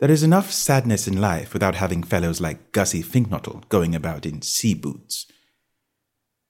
There 0.00 0.10
is 0.10 0.24
enough 0.24 0.50
sadness 0.50 1.06
in 1.06 1.20
life 1.20 1.52
without 1.52 1.76
having 1.76 2.02
fellows 2.02 2.40
like 2.40 2.72
Gussie 2.72 3.02
Finknottle 3.02 3.62
going 3.68 3.94
about 3.94 4.26
in 4.26 4.42
sea 4.42 4.74
boots. 4.74 5.26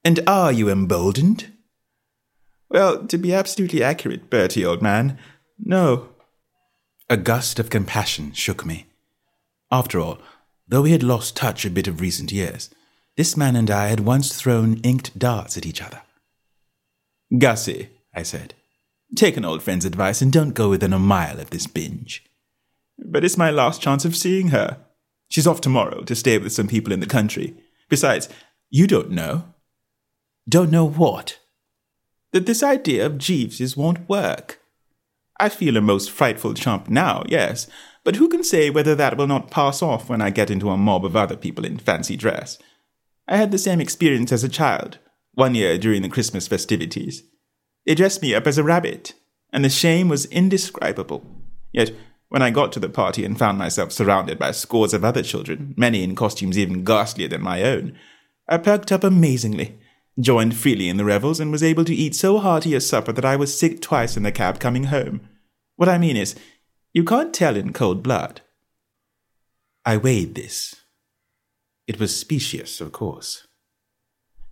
And 0.03 0.21
are 0.25 0.51
you 0.51 0.67
emboldened? 0.67 1.51
Well, 2.69 3.05
to 3.05 3.17
be 3.19 3.35
absolutely 3.35 3.83
accurate, 3.83 4.31
Bertie, 4.31 4.65
old 4.65 4.81
man, 4.81 5.19
no. 5.59 6.09
A 7.07 7.17
gust 7.17 7.59
of 7.59 7.69
compassion 7.69 8.33
shook 8.33 8.65
me. 8.65 8.87
After 9.71 9.99
all, 9.99 10.19
though 10.67 10.81
we 10.81 10.91
had 10.91 11.03
lost 11.03 11.35
touch 11.35 11.65
a 11.65 11.69
bit 11.69 11.87
of 11.87 12.01
recent 12.01 12.31
years, 12.31 12.71
this 13.19 13.35
man 13.35 13.57
and 13.57 13.69
I 13.69 13.89
had 13.89 13.99
once 13.99 14.33
thrown 14.33 14.77
inked 14.77 15.19
darts 15.19 15.57
at 15.57 15.65
each 15.65 15.81
other. 15.81 16.03
Gussie, 17.37 17.89
I 18.15 18.23
said, 18.23 18.53
Take 19.13 19.35
an 19.35 19.43
old 19.43 19.61
friend's 19.61 19.83
advice 19.83 20.21
and 20.21 20.31
don't 20.31 20.53
go 20.53 20.69
within 20.69 20.93
a 20.93 20.99
mile 20.99 21.37
of 21.41 21.49
this 21.49 21.67
binge. 21.67 22.23
But 22.97 23.25
it's 23.25 23.37
my 23.37 23.51
last 23.51 23.81
chance 23.81 24.05
of 24.05 24.15
seeing 24.15 24.51
her. 24.51 24.77
She's 25.27 25.47
off 25.47 25.59
tomorrow 25.59 26.03
to 26.03 26.15
stay 26.15 26.37
with 26.37 26.53
some 26.53 26.69
people 26.69 26.93
in 26.93 27.01
the 27.01 27.05
country. 27.05 27.57
Besides, 27.89 28.29
you 28.69 28.87
don't 28.87 29.11
know. 29.11 29.53
Don't 30.47 30.71
know 30.71 30.87
what? 30.87 31.39
That 32.31 32.45
this 32.45 32.63
idea 32.63 33.05
of 33.05 33.17
Jeeves's 33.17 33.75
won't 33.75 34.07
work. 34.07 34.61
I 35.41 35.49
feel 35.49 35.75
a 35.75 35.81
most 35.81 36.09
frightful 36.09 36.53
chump 36.53 36.87
now, 36.87 37.23
yes, 37.27 37.67
but 38.05 38.15
who 38.15 38.29
can 38.29 38.45
say 38.45 38.69
whether 38.69 38.95
that 38.95 39.17
will 39.17 39.27
not 39.27 39.51
pass 39.51 39.81
off 39.81 40.07
when 40.07 40.21
I 40.21 40.29
get 40.29 40.49
into 40.49 40.69
a 40.69 40.77
mob 40.77 41.03
of 41.03 41.17
other 41.17 41.35
people 41.35 41.65
in 41.65 41.79
fancy 41.79 42.15
dress? 42.15 42.57
I 43.29 43.37
had 43.37 43.51
the 43.51 43.59
same 43.59 43.79
experience 43.79 44.31
as 44.31 44.43
a 44.43 44.49
child, 44.49 44.97
one 45.35 45.53
year 45.53 45.77
during 45.77 46.01
the 46.01 46.09
Christmas 46.09 46.47
festivities. 46.47 47.21
They 47.85 47.93
dressed 47.93 48.23
me 48.23 48.33
up 48.33 48.47
as 48.47 48.57
a 48.57 48.63
rabbit, 48.63 49.13
and 49.53 49.63
the 49.63 49.69
shame 49.69 50.09
was 50.09 50.25
indescribable. 50.25 51.23
Yet, 51.71 51.91
when 52.29 52.41
I 52.41 52.49
got 52.49 52.71
to 52.71 52.79
the 52.79 52.89
party 52.89 53.23
and 53.23 53.37
found 53.37 53.59
myself 53.59 53.91
surrounded 53.91 54.39
by 54.39 54.49
scores 54.49 54.95
of 54.95 55.05
other 55.05 55.21
children, 55.21 55.75
many 55.77 56.03
in 56.03 56.15
costumes 56.15 56.57
even 56.57 56.83
ghastlier 56.83 57.29
than 57.29 57.41
my 57.41 57.61
own, 57.61 57.95
I 58.47 58.57
perked 58.57 58.91
up 58.91 59.03
amazingly, 59.03 59.77
joined 60.19 60.55
freely 60.55 60.89
in 60.89 60.97
the 60.97 61.05
revels, 61.05 61.39
and 61.39 61.51
was 61.51 61.61
able 61.61 61.85
to 61.85 61.95
eat 61.95 62.15
so 62.15 62.39
hearty 62.39 62.73
a 62.73 62.81
supper 62.81 63.11
that 63.11 63.25
I 63.25 63.35
was 63.35 63.57
sick 63.57 63.79
twice 63.79 64.17
in 64.17 64.23
the 64.23 64.31
cab 64.31 64.59
coming 64.59 64.85
home. 64.85 65.21
What 65.75 65.87
I 65.87 65.99
mean 65.99 66.17
is, 66.17 66.35
you 66.93 67.03
can't 67.03 67.31
tell 67.31 67.55
in 67.55 67.73
cold 67.73 68.01
blood. 68.01 68.41
I 69.85 69.97
weighed 69.97 70.33
this. 70.33 70.78
It 71.89 71.99
was 71.99 72.15
specious, 72.15 72.81
of 72.81 72.91
course. 72.91 73.47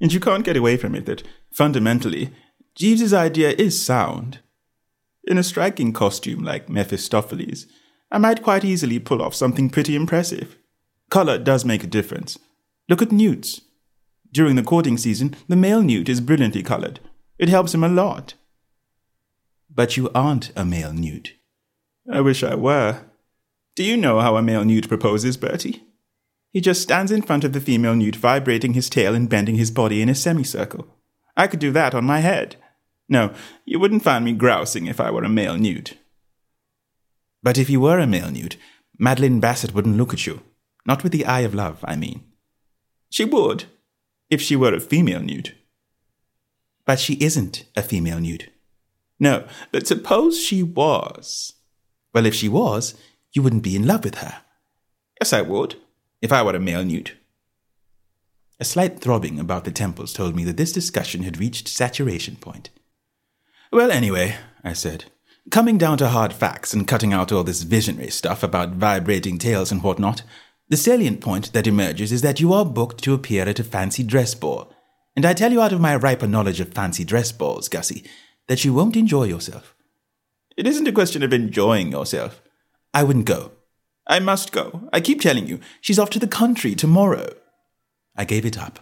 And 0.02 0.12
you 0.12 0.20
can't 0.20 0.44
get 0.44 0.58
away 0.58 0.76
from 0.76 0.96
it 0.96 1.06
that, 1.06 1.22
fundamentally, 1.54 2.32
Jeeves's 2.76 3.14
idea 3.14 3.52
is 3.52 3.80
sound. 3.80 4.40
In 5.24 5.38
a 5.38 5.44
striking 5.44 5.94
costume 5.94 6.44
like 6.44 6.68
Mephistopheles, 6.68 7.68
I 8.12 8.18
might 8.18 8.42
quite 8.42 8.66
easily 8.66 8.98
pull 8.98 9.22
off 9.22 9.36
something 9.36 9.70
pretty 9.70 9.96
impressive. 9.96 10.58
Color 11.12 11.38
does 11.38 11.64
make 11.64 11.84
a 11.84 11.94
difference. 11.96 12.40
Look 12.90 13.04
at 13.04 13.12
newts. 13.12 13.62
During 14.32 14.56
the 14.56 14.64
courting 14.64 14.98
season, 14.98 15.36
the 15.48 15.56
male 15.56 15.84
newt 15.84 16.10
is 16.10 16.22
brilliantly 16.22 16.64
colored. 16.64 17.00
It 17.38 17.50
helps 17.50 17.72
him 17.72 17.84
a 17.84 17.88
lot. 17.88 18.34
But 19.70 19.96
you 19.96 20.10
aren't 20.16 20.52
a 20.56 20.66
male 20.66 20.92
newt. 20.92 21.34
I 22.12 22.20
wish 22.22 22.42
I 22.42 22.56
were. 22.56 23.02
Do 23.76 23.84
you 23.84 23.96
know 23.96 24.22
how 24.22 24.38
a 24.38 24.42
male 24.42 24.66
newt 24.66 24.88
proposes, 24.88 25.38
Bertie? 25.38 25.87
He 26.52 26.62
just 26.62 26.82
stands 26.82 27.12
in 27.12 27.22
front 27.22 27.44
of 27.44 27.54
the 27.54 27.62
female 27.62 27.96
newt, 27.96 28.16
vibrating 28.16 28.74
his 28.74 28.90
tail 28.90 29.14
and 29.14 29.30
bending 29.30 29.56
his 29.56 29.72
body 29.72 30.02
in 30.02 30.10
a 30.10 30.16
semicircle. 30.16 30.88
I 31.36 31.48
could 31.48 31.60
do 31.60 31.72
that 31.72 31.94
on 31.94 32.06
my 32.06 32.20
head. 32.20 32.56
No, 33.10 33.34
you 33.66 33.80
wouldn't 33.80 34.04
find 34.04 34.26
me 34.26 34.34
grousing 34.34 34.88
if 34.88 35.00
I 35.00 35.12
were 35.12 35.24
a 35.24 35.30
male 35.30 35.58
newt. 35.58 35.98
But 37.44 37.58
if 37.58 37.70
you 37.70 37.80
were 37.80 38.00
a 38.00 38.08
male 38.08 38.32
newt, 38.32 38.58
Madeline 38.98 39.40
Bassett 39.40 39.74
wouldn't 39.74 39.98
look 39.98 40.14
at 40.14 40.26
you. 40.26 40.42
Not 40.86 41.04
with 41.04 41.12
the 41.12 41.26
eye 41.26 41.42
of 41.42 41.54
love, 41.54 41.84
I 41.84 41.96
mean. 41.96 42.24
She 43.10 43.24
would, 43.24 43.66
if 44.30 44.42
she 44.42 44.56
were 44.56 44.74
a 44.74 44.80
female 44.80 45.22
newt. 45.22 45.54
But 46.86 47.00
she 47.00 47.14
isn't 47.16 47.66
a 47.76 47.84
female 47.84 48.20
newt. 48.20 48.50
No, 49.20 49.46
but 49.72 49.88
suppose 49.88 50.40
she 50.40 50.64
was. 50.64 51.54
Well, 52.14 52.26
if 52.26 52.34
she 52.34 52.50
was, 52.50 52.96
you 53.34 53.42
wouldn't 53.42 53.64
be 53.64 53.76
in 53.76 53.86
love 53.86 54.04
with 54.04 54.16
her. 54.16 54.42
Yes, 55.20 55.34
I 55.34 55.42
would, 55.42 55.76
if 56.22 56.32
I 56.32 56.44
were 56.44 56.56
a 56.56 56.60
male 56.60 56.84
newt. 56.84 57.16
A 58.60 58.66
slight 58.66 59.00
throbbing 59.00 59.40
about 59.40 59.66
the 59.66 59.72
temples 59.72 60.14
told 60.14 60.36
me 60.36 60.44
that 60.46 60.58
this 60.58 60.72
discussion 60.72 61.24
had 61.24 61.40
reached 61.40 61.68
saturation 61.68 62.38
point. 62.38 62.72
Well, 63.72 63.92
anyway, 63.92 64.36
I 64.64 64.74
said, 64.74 65.06
coming 65.52 65.78
down 65.78 66.00
to 66.00 66.10
hard 66.10 66.34
facts 66.34 66.74
and 66.74 66.88
cutting 66.88 67.14
out 67.14 67.32
all 67.32 67.44
this 67.44 67.64
visionary 67.64 68.10
stuff 68.10 68.42
about 68.42 68.72
vibrating 68.72 69.38
tails 69.38 69.72
and 69.72 69.84
whatnot, 69.84 70.24
the 70.70 70.78
salient 70.78 71.22
point 71.22 71.54
that 71.54 71.68
emerges 71.68 72.12
is 72.12 72.22
that 72.24 72.40
you 72.40 72.52
are 72.52 72.66
booked 72.66 73.04
to 73.04 73.14
appear 73.14 73.48
at 73.48 73.60
a 73.60 73.64
fancy 73.64 74.04
dress 74.04 74.34
ball. 74.34 74.74
And 75.16 75.26
I 75.26 75.34
tell 75.34 75.52
you 75.52 75.62
out 75.62 75.74
of 75.74 75.82
my 75.82 75.96
riper 75.96 76.28
knowledge 76.28 76.60
of 76.60 76.74
fancy 76.74 77.04
dress 77.04 77.32
balls, 77.32 77.70
Gussie, 77.70 78.06
that 78.48 78.66
you 78.66 78.74
won't 78.74 78.96
enjoy 78.96 79.26
yourself. 79.26 79.76
It 80.56 80.66
isn't 80.66 80.88
a 80.88 80.92
question 80.92 81.22
of 81.22 81.32
enjoying 81.32 81.92
yourself. 81.92 82.42
I 82.94 83.04
wouldn't 83.04 83.26
go. 83.26 83.52
I 84.08 84.20
must 84.20 84.52
go. 84.52 84.90
I 84.94 85.02
keep 85.02 85.22
telling 85.22 85.48
you, 85.48 85.60
she's 85.82 86.00
off 86.00 86.10
to 86.12 86.20
the 86.20 86.28
country 86.28 86.76
tomorrow. 86.76 87.30
I 88.16 88.26
gave 88.26 88.46
it 88.46 88.58
up. 88.58 88.80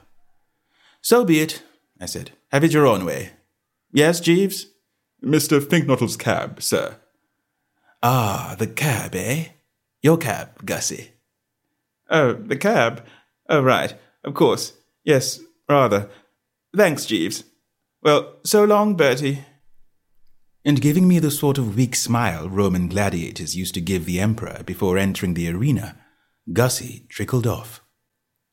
So 1.01 1.25
be 1.25 1.39
it, 1.39 1.63
I 1.99 2.05
said. 2.05 2.31
Have 2.51 2.63
it 2.63 2.73
your 2.73 2.87
own 2.87 3.05
way. 3.05 3.31
Yes, 3.91 4.19
Jeeves? 4.19 4.67
Mr. 5.23 5.59
Finknottle's 5.59 6.17
cab, 6.17 6.61
sir. 6.61 6.97
Ah, 8.03 8.55
the 8.57 8.67
cab, 8.67 9.15
eh? 9.15 9.45
Your 10.01 10.17
cab, 10.17 10.63
Gussie. 10.63 11.11
Oh, 12.09 12.33
the 12.33 12.57
cab? 12.57 13.03
Oh, 13.49 13.61
right. 13.61 13.95
Of 14.23 14.35
course. 14.35 14.73
Yes, 15.03 15.39
rather. 15.67 16.09
Thanks, 16.75 17.05
Jeeves. 17.05 17.43
Well, 18.03 18.35
so 18.43 18.65
long, 18.65 18.95
Bertie. 18.95 19.43
And 20.65 20.81
giving 20.81 21.07
me 21.07 21.19
the 21.19 21.29
sort 21.29 21.57
of 21.57 21.75
weak 21.75 21.95
smile 21.95 22.49
Roman 22.49 22.87
gladiators 22.87 23.55
used 23.55 23.75
to 23.75 23.81
give 23.81 24.05
the 24.05 24.19
emperor 24.19 24.63
before 24.65 24.97
entering 24.97 25.35
the 25.35 25.49
arena, 25.49 25.97
Gussie 26.51 27.05
trickled 27.07 27.45
off. 27.45 27.81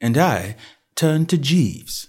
And 0.00 0.18
I 0.18 0.56
turned 0.94 1.30
to 1.30 1.38
Jeeves. 1.38 2.08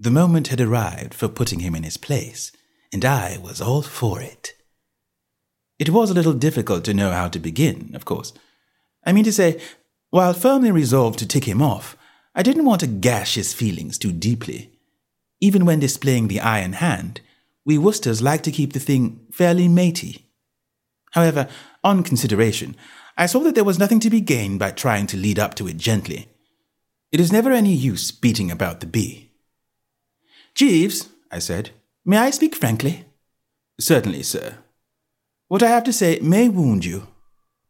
The 0.00 0.10
moment 0.10 0.48
had 0.48 0.60
arrived 0.60 1.14
for 1.14 1.28
putting 1.28 1.60
him 1.60 1.74
in 1.76 1.84
his 1.84 1.96
place 1.96 2.50
and 2.92 3.04
I 3.04 3.38
was 3.38 3.60
all 3.60 3.82
for 3.82 4.20
it. 4.20 4.54
It 5.78 5.90
was 5.90 6.10
a 6.10 6.14
little 6.14 6.32
difficult 6.32 6.84
to 6.84 6.94
know 6.94 7.10
how 7.10 7.28
to 7.28 7.38
begin, 7.38 7.92
of 7.94 8.04
course. 8.04 8.32
I 9.04 9.12
mean 9.12 9.24
to 9.24 9.32
say, 9.32 9.60
while 10.10 10.34
firmly 10.34 10.70
resolved 10.70 11.18
to 11.20 11.28
tick 11.28 11.44
him 11.44 11.62
off, 11.62 11.96
I 12.34 12.42
didn't 12.42 12.64
want 12.64 12.80
to 12.80 12.86
gash 12.86 13.34
his 13.34 13.54
feelings 13.54 13.96
too 13.96 14.12
deeply. 14.12 14.72
Even 15.40 15.64
when 15.64 15.80
displaying 15.80 16.28
the 16.28 16.40
iron 16.40 16.74
hand, 16.74 17.20
we 17.64 17.78
Woosters 17.78 18.22
like 18.22 18.42
to 18.42 18.50
keep 18.50 18.72
the 18.72 18.80
thing 18.80 19.26
fairly 19.30 19.68
matey. 19.68 20.26
However, 21.12 21.48
on 21.82 22.02
consideration, 22.02 22.76
I 23.16 23.26
saw 23.26 23.40
that 23.40 23.54
there 23.54 23.64
was 23.64 23.78
nothing 23.78 24.00
to 24.00 24.10
be 24.10 24.20
gained 24.20 24.58
by 24.58 24.70
trying 24.70 25.06
to 25.08 25.16
lead 25.16 25.38
up 25.38 25.54
to 25.56 25.68
it 25.68 25.76
gently. 25.76 26.28
It 27.12 27.20
is 27.20 27.32
never 27.32 27.50
any 27.50 27.72
use 27.72 28.10
beating 28.10 28.50
about 28.50 28.80
the 28.80 28.86
bee. 28.86 29.30
Jeeves, 30.54 31.10
I 31.30 31.38
said, 31.38 31.70
May 32.04 32.18
I 32.18 32.30
speak 32.30 32.54
frankly? 32.54 33.04
Certainly, 33.78 34.22
sir. 34.22 34.58
What 35.48 35.62
I 35.62 35.68
have 35.68 35.84
to 35.84 35.92
say 35.92 36.18
may 36.20 36.48
wound 36.48 36.84
you. 36.84 37.08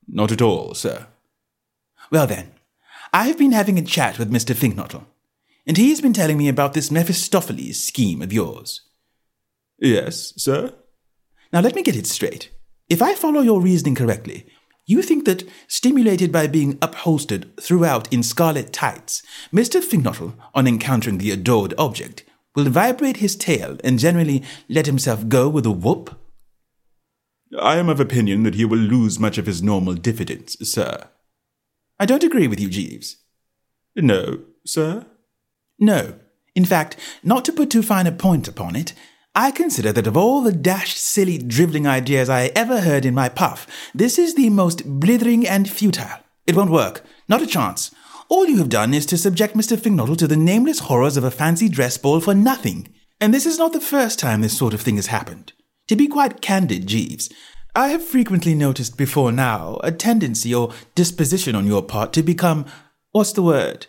Not 0.06 0.32
at 0.32 0.42
all, 0.42 0.75
sir. 0.75 1.06
Well 2.11 2.26
then, 2.26 2.52
I 3.12 3.26
have 3.26 3.38
been 3.38 3.52
having 3.52 3.78
a 3.78 3.82
chat 3.82 4.18
with 4.18 4.30
Mr. 4.30 4.54
Finknottle, 4.54 5.06
and 5.66 5.76
he 5.76 5.90
has 5.90 6.00
been 6.00 6.12
telling 6.12 6.37
me 6.37 6.49
about 6.49 6.75
this 6.75 6.90
Mephistopheles 6.90 7.82
scheme 7.82 8.23
of 8.23 8.32
yours. 8.32 8.82
Yes, 9.80 10.34
sir? 10.37 10.75
Now 11.52 11.60
let 11.60 11.75
me 11.75 11.82
get 11.82 11.96
it 11.96 12.06
straight. 12.06 12.50
If 12.88 13.00
I 13.00 13.14
follow 13.14 13.40
your 13.40 13.60
reasoning 13.60 13.94
correctly, 13.94 14.46
you 14.87 15.02
think 15.02 15.25
that, 15.25 15.49
stimulated 15.68 16.32
by 16.32 16.49
being 16.49 16.78
upholstered 16.82 17.56
throughout 17.60 18.12
in 18.12 18.22
scarlet 18.22 18.72
tights, 18.72 19.22
Mr. 19.52 19.80
Finknottle, 19.80 20.34
on 20.54 20.66
encountering 20.66 21.18
the 21.18 21.30
adored 21.30 21.72
object, 21.78 22.25
will 22.54 22.64
vibrate 22.64 23.18
his 23.18 23.37
tail 23.37 23.78
and 23.84 23.99
generally 23.99 24.42
let 24.68 24.87
himself 24.87 25.28
go 25.28 25.49
with 25.49 25.64
a 25.64 25.70
whoop? 25.70 26.18
I 27.58 27.76
am 27.76 27.88
of 27.88 28.00
opinion 28.00 28.42
that 28.42 28.56
he 28.56 28.64
will 28.64 28.78
lose 28.78 29.18
much 29.18 29.38
of 29.38 29.46
his 29.46 29.62
normal 29.62 29.94
diffidence, 29.94 30.56
sir. 30.62 31.08
I 31.99 32.06
don't 32.06 32.25
agree 32.25 32.49
with 32.49 32.60
you, 32.60 32.68
Jeeves. 32.68 33.16
No, 33.96 34.40
sir? 34.66 35.06
No. 35.78 36.14
In 36.54 36.64
fact, 36.64 36.96
not 37.22 37.44
to 37.44 37.52
put 37.52 37.70
too 37.70 37.82
fine 37.82 38.06
a 38.06 38.12
point 38.12 38.49
upon 38.49 38.76
it, 38.76 38.92
I 39.34 39.52
consider 39.52 39.92
that 39.92 40.08
of 40.08 40.16
all 40.16 40.40
the 40.40 40.50
dashed, 40.50 40.99
silly, 40.99 41.38
drivelling 41.38 41.87
ideas 41.87 42.28
I 42.28 42.50
ever 42.56 42.80
heard 42.80 43.04
in 43.04 43.14
my 43.14 43.28
puff, 43.28 43.64
this 43.94 44.18
is 44.18 44.34
the 44.34 44.50
most 44.50 44.84
blithering 44.99 45.46
and 45.46 45.70
futile. 45.70 46.18
It 46.49 46.56
won't 46.56 46.72
work. 46.72 47.04
Not 47.28 47.40
a 47.40 47.46
chance. 47.46 47.94
All 48.28 48.46
you 48.46 48.58
have 48.58 48.68
done 48.68 48.92
is 48.92 49.06
to 49.06 49.16
subject 49.16 49.54
Mr. 49.54 49.76
Finknottle 49.76 50.16
to 50.16 50.26
the 50.26 50.37
nameless 50.37 50.80
horrors 50.80 51.16
of 51.16 51.22
a 51.22 51.30
fancy 51.30 51.68
dress 51.68 51.96
ball 51.96 52.18
for 52.18 52.34
nothing. 52.34 52.88
And 53.20 53.32
this 53.32 53.46
is 53.46 53.56
not 53.56 53.72
the 53.72 53.80
first 53.80 54.18
time 54.18 54.40
this 54.40 54.58
sort 54.58 54.75
of 54.75 54.80
thing 54.80 54.96
has 54.96 55.06
happened. 55.06 55.52
To 55.87 55.94
be 55.94 56.08
quite 56.08 56.40
candid, 56.40 56.88
Jeeves, 56.88 57.30
I 57.76 57.88
have 57.88 58.04
frequently 58.04 58.56
noticed 58.56 58.96
before 58.96 59.30
now 59.30 59.78
a 59.84 59.92
tendency 59.92 60.52
or 60.52 60.72
disposition 60.96 61.54
on 61.54 61.66
your 61.66 61.84
part 61.84 62.12
to 62.14 62.25
become 62.25 62.66
what's 63.12 63.32
the 63.32 63.42
word? 63.42 63.87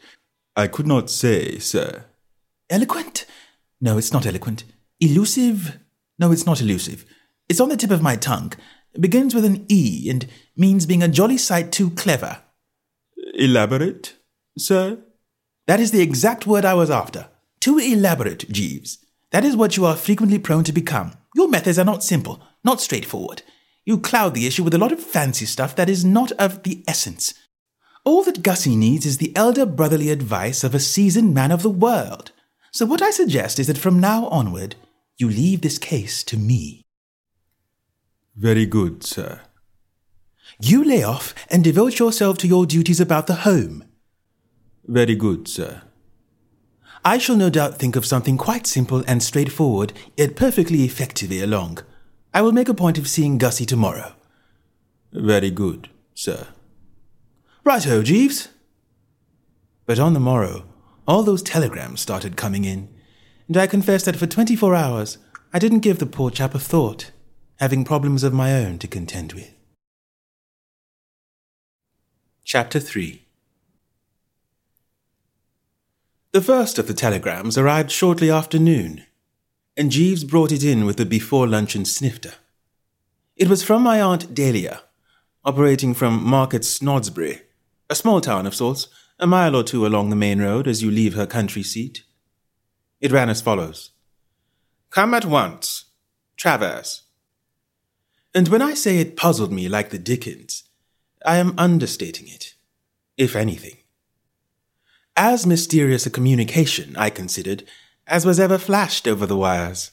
I 0.56 0.68
could 0.68 0.86
not 0.86 1.10
say, 1.10 1.58
sir. 1.58 2.06
Eloquent? 2.70 3.26
No, 3.80 3.98
it's 3.98 4.14
not 4.14 4.28
eloquent. 4.28 4.66
Elusive? 5.02 5.80
No, 6.20 6.32
it's 6.32 6.46
not 6.46 6.62
elusive. 6.62 7.06
It's 7.50 7.60
on 7.60 7.70
the 7.70 7.78
tip 7.78 7.92
of 7.92 8.02
my 8.02 8.16
tongue. 8.16 8.54
It 8.94 9.02
begins 9.02 9.34
with 9.34 9.46
an 9.46 9.66
E 9.68 10.10
and 10.10 10.28
means 10.56 10.86
being 10.86 11.02
a 11.02 11.08
jolly 11.08 11.38
sight 11.38 11.72
too 11.72 11.90
clever. 11.92 12.42
Elaborate? 13.34 14.16
sir? 14.58 15.00
That 15.68 15.80
is 15.80 15.92
the 15.92 16.02
exact 16.02 16.46
word 16.46 16.66
I 16.66 16.74
was 16.74 16.92
after. 16.92 17.30
Too 17.60 17.78
elaborate, 17.80 18.50
Jeeves. 18.52 19.00
That 19.32 19.46
is 19.46 19.56
what 19.56 19.78
you 19.78 19.86
are 19.86 19.96
frequently 19.96 20.40
prone 20.40 20.64
to 20.66 20.74
become. 20.74 21.14
Your 21.36 21.48
methods 21.48 21.80
are 21.80 21.86
not 21.86 22.04
simple. 22.04 22.42
not 22.64 22.80
straightforward. 22.82 23.42
You 23.86 23.98
cloud 23.98 24.36
the 24.36 24.46
issue 24.46 24.64
with 24.64 24.76
a 24.76 24.78
lot 24.78 24.92
of 24.92 25.00
fancy 25.00 25.46
stuff 25.48 25.76
that 25.76 25.90
is 25.90 26.06
not 26.06 26.32
of 26.34 26.62
the 26.62 26.84
essence. 26.88 27.34
All 28.04 28.24
that 28.24 28.44
Gussie 28.44 28.76
needs 28.76 29.06
is 29.06 29.18
the 29.18 29.36
elder 29.36 29.66
brotherly 29.66 30.12
advice 30.12 30.64
of 30.64 30.76
a 30.76 30.80
seasoned 30.80 31.34
man 31.34 31.52
of 31.52 31.64
the 31.64 31.70
world. 31.70 32.32
So, 32.72 32.86
what 32.86 33.02
I 33.02 33.10
suggest 33.10 33.60
is 33.60 33.68
that 33.68 33.78
from 33.78 34.00
now 34.00 34.28
onward, 34.28 34.76
you 35.18 35.30
leave 35.30 35.62
this 35.62 35.78
case 35.78 36.24
to 36.26 36.38
me. 36.38 36.84
Very 38.36 38.66
good, 38.66 39.04
sir. 39.04 39.42
You 40.60 40.84
lay 40.84 41.04
off 41.04 41.34
and 41.50 41.64
devote 41.64 42.00
yourself 42.00 42.38
to 42.40 42.48
your 42.48 42.66
duties 42.66 43.00
about 43.00 43.28
the 43.28 43.36
home. 43.36 43.84
Very 44.86 45.16
good, 45.16 45.48
sir. 45.48 45.84
I 47.04 47.18
shall 47.18 47.36
no 47.36 47.50
doubt 47.50 47.80
think 47.80 47.96
of 47.96 48.06
something 48.06 48.38
quite 48.38 48.68
simple 48.68 49.04
and 49.08 49.24
straightforward, 49.24 49.94
yet 50.16 50.36
perfectly 50.36 50.84
effective 50.84 51.32
ere 51.32 51.48
long. 51.48 51.80
I 52.34 52.42
will 52.42 52.52
make 52.52 52.70
a 52.70 52.74
point 52.74 52.98
of 52.98 53.08
seeing 53.08 53.38
Gussie 53.38 53.66
tomorrow. 53.66 54.14
Very 55.12 55.50
good, 55.50 55.90
sir. 56.14 56.48
Righto, 57.64 58.04
Jeeves. 58.04 58.50
But 59.86 60.00
on 60.00 60.14
the 60.14 60.20
morrow, 60.20 60.66
all 61.08 61.24
those 61.24 61.42
telegrams 61.42 62.02
started 62.02 62.38
coming 62.38 62.66
in, 62.66 62.88
and 63.52 63.58
I 63.58 63.68
confess 63.68 64.06
that 64.06 64.16
for 64.16 64.28
24 64.28 64.74
hours 64.74 65.18
I 65.52 65.60
didn't 65.60 65.80
give 65.80 66.00
the 66.00 66.06
poor 66.06 66.32
chap 66.32 66.56
a 66.56 66.58
thought, 66.58 67.12
having 67.60 67.84
problems 67.84 68.24
of 68.24 68.32
my 68.32 68.54
own 68.54 68.80
to 68.80 68.88
contend 68.88 69.34
with. 69.34 69.54
Chapter 72.46 72.80
3 72.80 73.26
The 76.32 76.40
first 76.40 76.80
of 76.80 76.88
the 76.88 76.94
telegrams 76.94 77.58
arrived 77.58 77.92
shortly 77.92 78.32
after 78.32 78.58
noon, 78.58 79.04
and 79.76 79.92
Jeeves 79.92 80.24
brought 80.24 80.54
it 80.54 80.64
in 80.64 80.86
with 80.86 80.96
the 80.96 81.06
before 81.06 81.46
luncheon 81.46 81.84
snifter. 81.84 82.36
It 83.36 83.50
was 83.50 83.64
from 83.64 83.82
my 83.82 84.00
Aunt 84.00 84.34
Dahlia, 84.34 84.84
operating 85.44 85.94
from 85.94 86.24
Market 86.24 86.62
Snodsbury, 86.62 87.42
a 87.90 87.96
small 87.96 88.22
town 88.22 88.48
of 88.48 88.56
sorts, 88.56 88.88
a 89.20 89.28
mile 89.28 89.58
or 89.58 89.64
two 89.66 89.86
along 89.86 90.10
the 90.10 90.16
main 90.16 90.40
road 90.40 90.70
as 90.70 90.82
you 90.82 90.90
leave 90.90 91.16
her 91.16 91.28
country 91.28 91.64
seat. 91.64 92.04
It 93.02 93.12
ran 93.12 93.30
as 93.30 93.42
follows 93.42 93.92
Come 94.92 95.14
at 95.14 95.26
once, 95.26 95.86
Travers. 96.38 97.04
And 98.34 98.48
when 98.48 98.62
I 98.62 98.76
say 98.76 99.00
it 99.00 99.18
puzzled 99.18 99.52
me 99.52 99.68
like 99.68 99.90
the 99.90 99.98
Dickens, 99.98 100.64
I 101.26 101.38
am 101.38 101.54
understating 101.58 102.28
it, 102.28 102.54
if 103.18 103.36
anything. 103.36 103.78
As 105.18 105.46
mysterious 105.46 106.06
a 106.06 106.10
communication, 106.10 106.96
I 106.96 107.10
considered, 107.10 107.64
as 108.08 108.26
was 108.26 108.40
ever 108.40 108.58
flashed 108.58 109.08
over 109.08 109.26
the 109.26 109.38
wires. 109.38 109.92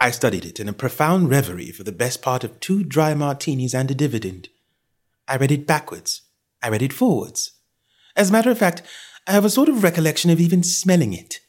I 0.00 0.10
studied 0.10 0.44
it 0.44 0.58
in 0.58 0.68
a 0.68 0.74
profound 0.74 1.30
reverie 1.30 1.70
for 1.70 1.84
the 1.84 1.92
best 1.92 2.20
part 2.22 2.44
of 2.44 2.60
two 2.60 2.82
dry 2.82 3.14
martinis 3.14 3.74
and 3.74 3.90
a 3.90 3.94
dividend. 3.94 4.48
I 5.28 5.36
read 5.36 5.52
it 5.52 5.66
backwards. 5.66 6.22
I 6.62 6.68
read 6.68 6.82
it 6.82 6.92
forwards. 6.92 7.52
As 8.14 8.30
a 8.30 8.32
matter 8.32 8.50
of 8.50 8.58
fact, 8.58 8.82
I 9.26 9.32
have 9.32 9.44
a 9.44 9.50
sort 9.50 9.68
of 9.68 9.82
recollection 9.82 10.30
of 10.30 10.40
even 10.40 10.62
smelling 10.62 11.12
it. 11.12 11.40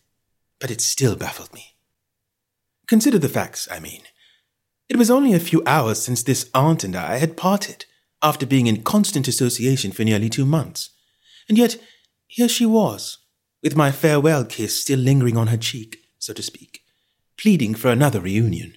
But 0.60 0.72
it 0.72 0.82
still 0.82 1.16
baffled 1.16 1.54
me. 1.54 1.76
Consider 2.88 3.20
the 3.20 3.30
facts, 3.30 3.68
I 3.72 3.80
mean. 3.80 4.04
It 4.90 4.98
was 4.98 5.12
only 5.12 5.34
a 5.34 5.40
few 5.40 5.62
hours 5.66 6.02
since 6.02 6.24
this 6.24 6.50
aunt 6.54 6.84
and 6.84 6.96
I 6.96 7.18
had 7.18 7.38
parted, 7.38 7.86
after 8.22 8.46
being 8.46 8.68
in 8.68 8.84
constant 8.84 9.28
association 9.28 9.92
for 9.92 10.04
nearly 10.04 10.30
two 10.30 10.46
months. 10.46 10.90
And 11.50 11.58
yet, 11.58 11.78
here 12.28 12.50
she 12.50 12.66
was, 12.66 13.20
with 13.62 13.76
my 13.76 13.92
farewell 13.92 14.46
kiss 14.46 14.82
still 14.82 15.00
lingering 15.00 15.38
on 15.38 15.48
her 15.48 15.58
cheek, 15.58 15.98
so 16.18 16.34
to 16.34 16.42
speak, 16.42 16.82
pleading 17.38 17.76
for 17.76 17.90
another 17.90 18.20
reunion. 18.20 18.74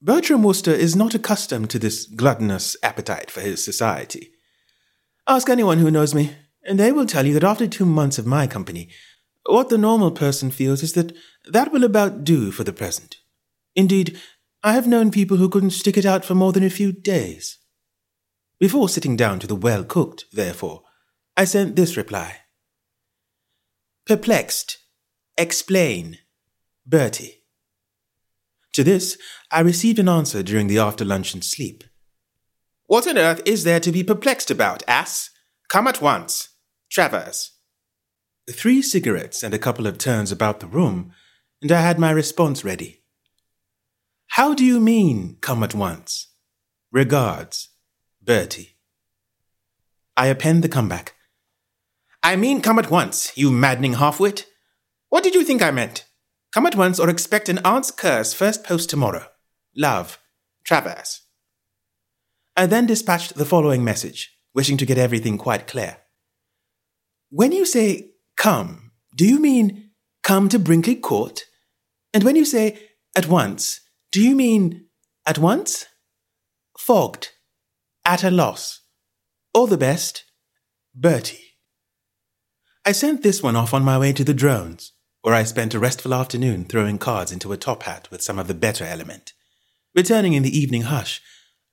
Bertram 0.00 0.42
Wooster 0.42 0.72
is 0.72 0.94
not 0.94 1.14
accustomed 1.14 1.70
to 1.70 1.78
this 1.78 2.06
gluttonous 2.06 2.76
appetite 2.82 3.30
for 3.30 3.40
his 3.40 3.64
society. 3.64 4.30
Ask 5.26 5.48
anyone 5.48 5.78
who 5.78 5.90
knows 5.90 6.14
me, 6.14 6.36
and 6.64 6.78
they 6.78 6.92
will 6.92 7.06
tell 7.06 7.26
you 7.26 7.34
that 7.34 7.44
after 7.44 7.66
two 7.66 7.84
months 7.84 8.18
of 8.18 8.26
my 8.26 8.46
company, 8.46 8.90
what 9.52 9.68
the 9.68 9.78
normal 9.78 10.10
person 10.10 10.50
feels 10.50 10.82
is 10.82 10.92
that 10.94 11.14
that 11.46 11.72
will 11.72 11.84
about 11.84 12.24
do 12.24 12.50
for 12.50 12.64
the 12.64 12.72
present. 12.72 13.16
Indeed, 13.74 14.18
I 14.62 14.72
have 14.72 14.86
known 14.86 15.10
people 15.10 15.36
who 15.36 15.48
couldn't 15.48 15.70
stick 15.70 15.96
it 15.96 16.04
out 16.04 16.24
for 16.24 16.34
more 16.34 16.52
than 16.52 16.64
a 16.64 16.70
few 16.70 16.92
days. 16.92 17.58
Before 18.58 18.88
sitting 18.88 19.16
down 19.16 19.38
to 19.40 19.46
the 19.46 19.54
well 19.54 19.84
cooked, 19.84 20.24
therefore, 20.32 20.82
I 21.36 21.44
sent 21.44 21.76
this 21.76 21.96
reply 21.96 22.38
Perplexed. 24.06 24.78
Explain. 25.36 26.18
Bertie. 26.86 27.42
To 28.72 28.82
this, 28.82 29.18
I 29.50 29.60
received 29.60 29.98
an 29.98 30.08
answer 30.08 30.42
during 30.42 30.66
the 30.66 30.78
after 30.78 31.04
luncheon 31.04 31.42
sleep. 31.42 31.84
What 32.86 33.06
on 33.06 33.18
earth 33.18 33.42
is 33.44 33.64
there 33.64 33.80
to 33.80 33.92
be 33.92 34.02
perplexed 34.02 34.50
about, 34.50 34.82
ass? 34.88 35.30
Come 35.68 35.86
at 35.86 36.00
once. 36.00 36.48
Travers. 36.90 37.57
Three 38.50 38.80
cigarettes 38.80 39.42
and 39.42 39.52
a 39.52 39.58
couple 39.58 39.86
of 39.86 39.98
turns 39.98 40.32
about 40.32 40.60
the 40.60 40.66
room, 40.66 41.12
and 41.60 41.70
I 41.70 41.82
had 41.82 41.98
my 41.98 42.10
response 42.10 42.64
ready. 42.64 43.02
How 44.28 44.54
do 44.54 44.64
you 44.64 44.80
mean, 44.80 45.36
come 45.42 45.62
at 45.62 45.74
once? 45.74 46.28
Regards, 46.90 47.68
Bertie. 48.22 48.76
I 50.16 50.28
append 50.28 50.64
the 50.64 50.68
comeback. 50.68 51.14
I 52.22 52.36
mean, 52.36 52.62
come 52.62 52.78
at 52.78 52.90
once, 52.90 53.36
you 53.36 53.50
maddening 53.50 53.94
halfwit. 53.94 54.46
What 55.10 55.24
did 55.24 55.34
you 55.34 55.44
think 55.44 55.60
I 55.60 55.70
meant? 55.70 56.06
Come 56.54 56.64
at 56.64 56.74
once 56.74 56.98
or 56.98 57.10
expect 57.10 57.50
an 57.50 57.58
aunt's 57.66 57.90
curse 57.90 58.32
first 58.32 58.64
post 58.64 58.88
tomorrow. 58.88 59.26
Love, 59.76 60.18
Travers. 60.64 61.20
I 62.56 62.64
then 62.66 62.86
dispatched 62.86 63.34
the 63.34 63.44
following 63.44 63.84
message, 63.84 64.34
wishing 64.54 64.78
to 64.78 64.86
get 64.86 64.98
everything 64.98 65.36
quite 65.36 65.66
clear. 65.66 65.98
When 67.30 67.52
you 67.52 67.66
say 67.66 68.12
come, 68.38 68.92
do 69.14 69.26
you 69.26 69.38
mean 69.38 69.90
come 70.22 70.48
to 70.48 70.58
Brinkley 70.58 70.94
Court? 70.94 71.44
And 72.14 72.24
when 72.24 72.36
you 72.36 72.46
say 72.46 72.78
at 73.14 73.26
once, 73.26 73.80
do 74.10 74.22
you 74.22 74.34
mean 74.34 74.86
at 75.26 75.38
once? 75.38 75.84
Fogged. 76.78 77.30
At 78.06 78.24
a 78.24 78.30
loss. 78.30 78.80
All 79.52 79.66
the 79.66 79.76
best. 79.76 80.24
Bertie. 80.94 81.56
I 82.86 82.92
sent 82.92 83.22
this 83.22 83.42
one 83.42 83.56
off 83.56 83.74
on 83.74 83.84
my 83.84 83.98
way 83.98 84.14
to 84.14 84.24
the 84.24 84.32
drones, 84.32 84.92
where 85.20 85.34
I 85.34 85.42
spent 85.42 85.74
a 85.74 85.78
restful 85.78 86.14
afternoon 86.14 86.64
throwing 86.64 86.96
cards 86.96 87.30
into 87.30 87.52
a 87.52 87.58
top 87.58 87.82
hat 87.82 88.08
with 88.10 88.22
some 88.22 88.38
of 88.38 88.48
the 88.48 88.54
better 88.54 88.84
element. 88.84 89.34
Returning 89.94 90.32
in 90.32 90.42
the 90.42 90.56
evening 90.56 90.82
hush, 90.82 91.20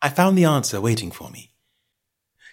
I 0.01 0.09
found 0.09 0.37
the 0.37 0.45
answer 0.45 0.81
waiting 0.81 1.11
for 1.11 1.29
me. 1.29 1.53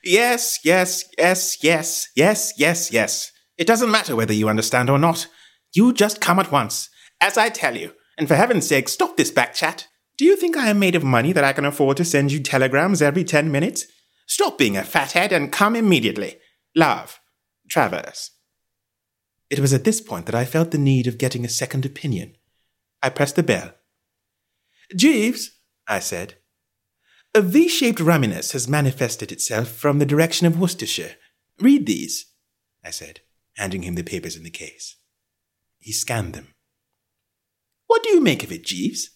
Yes, 0.05 0.61
yes, 0.65 1.05
yes, 1.19 1.63
yes, 1.65 2.09
yes, 2.15 2.53
yes, 2.57 2.93
yes. 2.93 3.33
It 3.63 3.69
doesn't 3.69 3.93
matter 3.93 4.17
whether 4.17 4.33
you 4.33 4.49
understand 4.49 4.91
or 4.91 4.99
not. 4.99 5.29
You 5.73 5.93
just 5.93 6.21
come 6.21 6.41
at 6.41 6.51
once, 6.51 6.91
as 7.21 7.39
I 7.39 7.49
tell 7.49 7.77
you, 7.77 7.93
and 8.19 8.27
for 8.27 8.35
heaven's 8.35 8.67
sake, 8.67 8.89
stop 8.89 9.17
this 9.17 9.31
back 9.31 9.55
chat. 9.55 9.87
Do 10.19 10.25
you 10.25 10.35
think 10.35 10.57
I 10.57 10.67
am 10.67 10.81
made 10.81 10.97
of 10.97 11.05
money 11.05 11.33
that 11.33 11.45
I 11.45 11.53
can 11.53 11.65
afford 11.65 11.97
to 11.99 12.05
send 12.05 12.33
you 12.33 12.41
telegrams 12.41 13.01
every 13.01 13.23
ten 13.23 13.53
minutes? 13.53 13.87
Stop 14.27 14.59
being 14.59 14.77
a 14.77 14.83
fathead 14.83 15.31
and 15.31 15.53
come 15.53 15.77
immediately. 15.77 16.39
Love, 16.75 17.21
Travers. 17.69 18.33
It 19.49 19.61
was 19.61 19.73
at 19.73 19.85
this 19.85 20.01
point 20.01 20.27
that 20.27 20.35
I 20.35 20.45
felt 20.45 20.73
the 20.73 20.77
need 20.77 21.07
of 21.07 21.17
getting 21.17 21.45
a 21.45 21.49
second 21.49 21.87
opinion. 21.87 22.35
I 23.01 23.11
pressed 23.11 23.37
the 23.37 23.45
bell. 23.45 23.75
Jeeves, 24.97 25.53
I 25.87 26.01
said, 26.01 26.35
a 27.33 27.41
V 27.41 27.69
shaped 27.69 28.01
rumminess 28.01 28.55
has 28.55 28.67
manifested 28.67 29.31
itself 29.31 29.69
from 29.69 30.01
the 30.01 30.05
direction 30.05 30.49
of 30.49 30.59
Worcestershire. 30.59 31.15
Read 31.61 31.87
these, 31.87 32.27
I 32.85 32.91
said, 32.91 33.21
handing 33.57 33.83
him 33.83 33.95
the 33.95 34.03
papers 34.03 34.37
in 34.37 34.43
the 34.43 34.51
case. 34.51 34.97
He 35.79 35.93
scanned 35.93 36.35
them. 36.35 36.55
What 37.87 38.03
do 38.03 38.11
you 38.11 38.21
make 38.21 38.43
of 38.43 38.53
it, 38.53 38.65
Jeeves? 38.65 39.11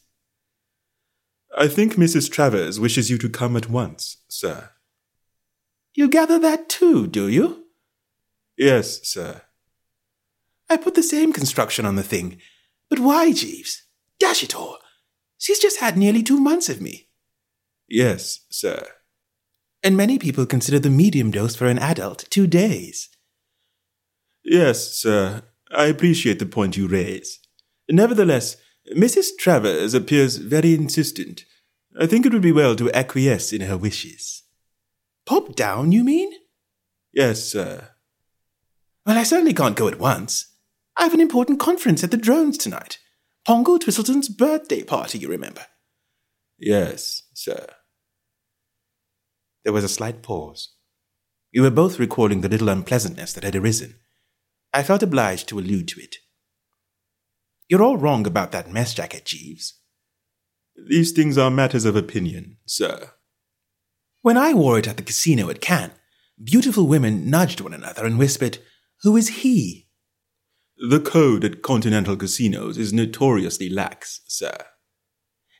I 1.57 1.69
think 1.69 1.95
Mrs. 1.95 2.31
Travers 2.31 2.79
wishes 2.79 3.11
you 3.11 3.19
to 3.19 3.29
come 3.29 3.57
at 3.57 3.71
once, 3.71 4.19
sir. 4.29 4.71
You 5.95 6.09
gather 6.11 6.39
that 6.39 6.69
too, 6.69 7.07
do 7.07 7.29
you? 7.29 7.65
Yes, 8.59 9.01
sir. 9.09 9.43
I 10.69 10.77
put 10.77 10.95
the 10.95 11.03
same 11.03 11.33
construction 11.33 11.87
on 11.87 11.97
the 11.97 12.03
thing. 12.03 12.39
But 12.91 12.99
why, 12.99 13.33
Jeeves? 13.33 13.83
Dash 14.19 14.43
it 14.43 14.55
all! 14.55 14.79
She's 15.39 15.59
just 15.59 15.81
had 15.81 15.97
nearly 15.97 16.23
two 16.23 16.41
months 16.41 16.69
of 16.69 16.81
me. 16.81 17.09
Yes, 17.89 18.41
sir. 18.51 18.87
And 19.83 19.97
many 19.97 20.19
people 20.19 20.47
consider 20.47 20.79
the 20.79 20.91
medium 20.91 21.31
dose 21.31 21.55
for 21.55 21.67
an 21.67 21.79
adult 21.79 22.25
two 22.31 22.47
days. 22.47 23.09
Yes, 24.47 24.95
sir. 24.95 25.43
I 25.73 25.87
appreciate 25.87 26.39
the 26.39 26.47
point 26.47 26.77
you 26.77 26.87
raise. 26.87 27.41
Nevertheless, 27.91 28.57
Mrs. 28.97 29.31
Travers 29.39 29.93
appears 29.93 30.37
very 30.37 30.73
insistent. 30.73 31.45
I 32.01 32.07
think 32.07 32.25
it 32.25 32.33
would 32.33 32.43
be 32.43 32.53
well 32.53 32.77
to 32.77 32.93
acquiesce 32.93 33.53
in 33.53 33.63
her 33.63 33.77
wishes. 33.77 34.45
Pop 35.27 35.57
down, 35.57 35.91
you 35.91 36.05
mean? 36.05 36.31
Yes, 37.13 37.43
sir. 37.43 37.89
Well, 39.05 39.19
I 39.19 39.25
certainly 39.25 39.53
can't 39.53 39.75
go 39.77 39.89
at 39.89 39.99
once. 39.99 40.55
I 40.97 41.03
have 41.03 41.15
an 41.15 41.21
important 41.21 41.59
conference 41.59 42.05
at 42.05 42.13
the 42.13 42.17
Drones 42.17 42.57
tonight. 42.57 42.99
Pongo 43.45 43.79
Twistleton's 43.79 44.29
birthday 44.29 44.85
party, 44.85 45.19
you 45.19 45.29
remember. 45.29 45.63
Yes, 46.59 47.23
sir. 47.35 47.67
There 49.65 49.73
was 49.73 49.85
a 49.85 49.89
slight 49.89 50.23
pause. 50.23 50.75
We 51.53 51.61
were 51.61 51.71
both 51.71 51.99
recalling 51.99 52.43
the 52.43 52.49
little 52.49 52.69
unpleasantness 52.69 53.33
that 53.33 53.43
had 53.43 53.57
arisen. 53.57 53.97
I 54.77 54.83
felt 54.83 55.03
obliged 55.03 55.49
to 55.49 55.59
allude 55.59 55.89
to 55.89 56.01
it. 56.01 56.17
You're 57.67 57.83
all 57.83 57.97
wrong 57.97 58.27
about 58.27 58.53
that 58.53 58.71
mess 58.71 58.93
jacket, 58.93 59.25
Jeeves. 59.25 59.81
These 60.77 61.13
things 61.13 61.39
are 61.39 61.51
matters 61.51 61.87
of 61.87 61.97
opinion, 61.97 62.59
sir. 62.67 63.13
When 64.21 64.37
I 64.37 64.53
wore 64.53 64.79
it 64.79 64.87
at 64.87 64.99
the 64.99 65.03
casino 65.03 65.49
at 65.49 65.63
Cannes, 65.63 65.95
beautiful 66.45 66.87
women 66.87 67.31
nudged 67.31 67.63
one 67.63 67.73
another 67.73 68.05
and 68.05 68.19
whispered, 68.19 68.59
Who 69.01 69.17
is 69.17 69.41
he? 69.41 69.89
The 70.77 71.01
code 71.01 71.43
at 71.43 71.63
continental 71.63 72.15
casinos 72.15 72.77
is 72.77 72.93
notoriously 72.93 73.71
lax, 73.71 74.21
sir. 74.27 74.59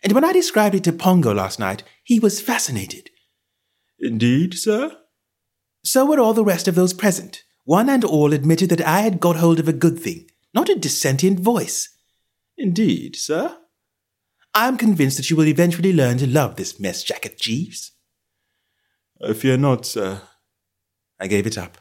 And 0.03 0.13
when 0.13 0.27
I 0.27 0.35
described 0.35 0.75
it 0.75 0.85
to 0.85 0.93
Pongo 0.93 1.33
last 1.33 1.59
night, 1.59 1.85
he 2.05 2.21
was 2.21 2.43
fascinated. 2.43 3.09
Indeed, 3.99 4.53
sir? 4.53 4.95
So 5.83 6.05
were 6.05 6.21
all 6.21 6.35
the 6.35 6.45
rest 6.45 6.69
of 6.69 6.75
those 6.75 6.93
present. 6.93 7.45
One 7.67 7.89
and 7.89 8.05
all 8.05 8.33
admitted 8.33 8.71
that 8.71 8.81
I 8.87 9.01
had 9.01 9.19
got 9.19 9.37
hold 9.37 9.59
of 9.59 9.67
a 9.67 9.73
good 9.73 9.99
thing, 9.99 10.31
not 10.55 10.69
a 10.69 10.77
dissentient 10.77 11.41
voice. 11.41 11.89
Indeed, 12.57 13.17
sir? 13.17 13.59
I 14.55 14.69
am 14.69 14.79
convinced 14.79 15.17
that 15.17 15.31
you 15.31 15.37
will 15.37 15.49
eventually 15.49 15.93
learn 15.93 16.17
to 16.19 16.29
love 16.29 16.55
this 16.55 16.79
mess 16.79 17.03
jacket, 17.03 17.39
Jeeves. 17.41 17.91
I 19.21 19.33
fear 19.33 19.57
not, 19.57 19.85
sir. 19.85 20.23
I 21.19 21.27
gave 21.27 21.45
it 21.45 21.59
up. 21.59 21.79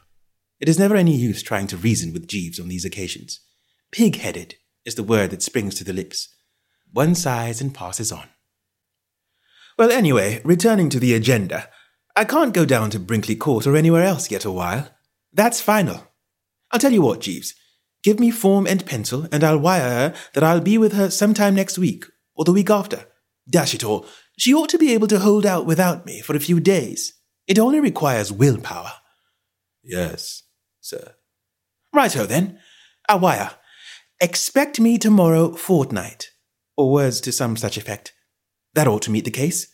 It 0.60 0.68
is 0.68 0.80
never 0.80 0.96
any 0.96 1.16
use 1.16 1.44
trying 1.44 1.68
to 1.68 1.78
reason 1.78 2.14
with 2.14 2.28
Jeeves 2.28 2.60
on 2.60 2.68
these 2.68 2.84
occasions. 2.84 3.42
Pig 3.92 4.16
headed 4.18 4.56
is 4.86 4.96
the 4.96 5.04
word 5.04 5.30
that 5.30 5.44
springs 5.44 5.76
to 5.76 5.84
the 5.84 5.94
lips. 5.94 6.30
One 6.92 7.14
sighs 7.14 7.62
and 7.62 7.76
passes 7.76 8.12
on. 8.12 8.28
Well, 9.78 9.92
anyway, 9.92 10.42
returning 10.44 10.90
to 10.90 11.00
the 11.00 11.14
agenda, 11.14 11.70
I 12.16 12.26
can't 12.26 12.56
go 12.56 12.66
down 12.66 12.90
to 12.90 13.00
Brinkley 13.00 13.36
Court 13.36 13.68
or 13.68 13.76
anywhere 13.76 14.04
else 14.04 14.32
yet 14.32 14.46
a 14.46 14.52
while. 14.52 14.90
That's 15.36 15.60
final. 15.60 16.08
I'll 16.72 16.80
tell 16.80 16.94
you 16.94 17.02
what, 17.02 17.20
Jeeves. 17.20 17.54
Give 18.04 18.20
me 18.20 18.32
form 18.32 18.66
and 18.66 18.86
pencil, 18.86 19.28
and 19.32 19.44
I'll 19.44 19.58
wire 19.58 19.90
her 19.90 20.14
that 20.34 20.44
I'll 20.44 20.62
be 20.62 20.78
with 20.78 20.94
her 20.94 21.10
sometime 21.10 21.56
next 21.56 21.78
week 21.78 22.06
or 22.36 22.46
the 22.46 22.54
week 22.54 22.70
after. 22.70 23.06
Dash 23.50 23.74
it 23.74 23.84
all, 23.84 24.06
she 24.38 24.54
ought 24.54 24.70
to 24.70 24.78
be 24.78 24.94
able 24.94 25.08
to 25.08 25.20
hold 25.20 25.46
out 25.46 25.66
without 25.66 26.06
me 26.06 26.22
for 26.22 26.36
a 26.36 26.40
few 26.40 26.60
days. 26.60 27.14
It 27.48 27.60
only 27.60 27.80
requires 27.80 28.32
willpower. 28.32 28.94
Yes, 29.84 30.44
sir. 30.80 31.16
Righto 31.94 32.26
then. 32.26 32.60
I'll 33.10 33.20
wire. 33.20 33.52
Expect 34.22 34.80
me 34.80 34.98
tomorrow 34.98 35.54
fortnight, 35.54 36.32
or 36.78 36.92
words 36.92 37.20
to 37.22 37.32
some 37.34 37.58
such 37.58 37.78
effect. 37.78 38.14
That 38.74 38.88
ought 38.88 39.02
to 39.04 39.12
meet 39.12 39.26
the 39.26 39.32
case. 39.32 39.68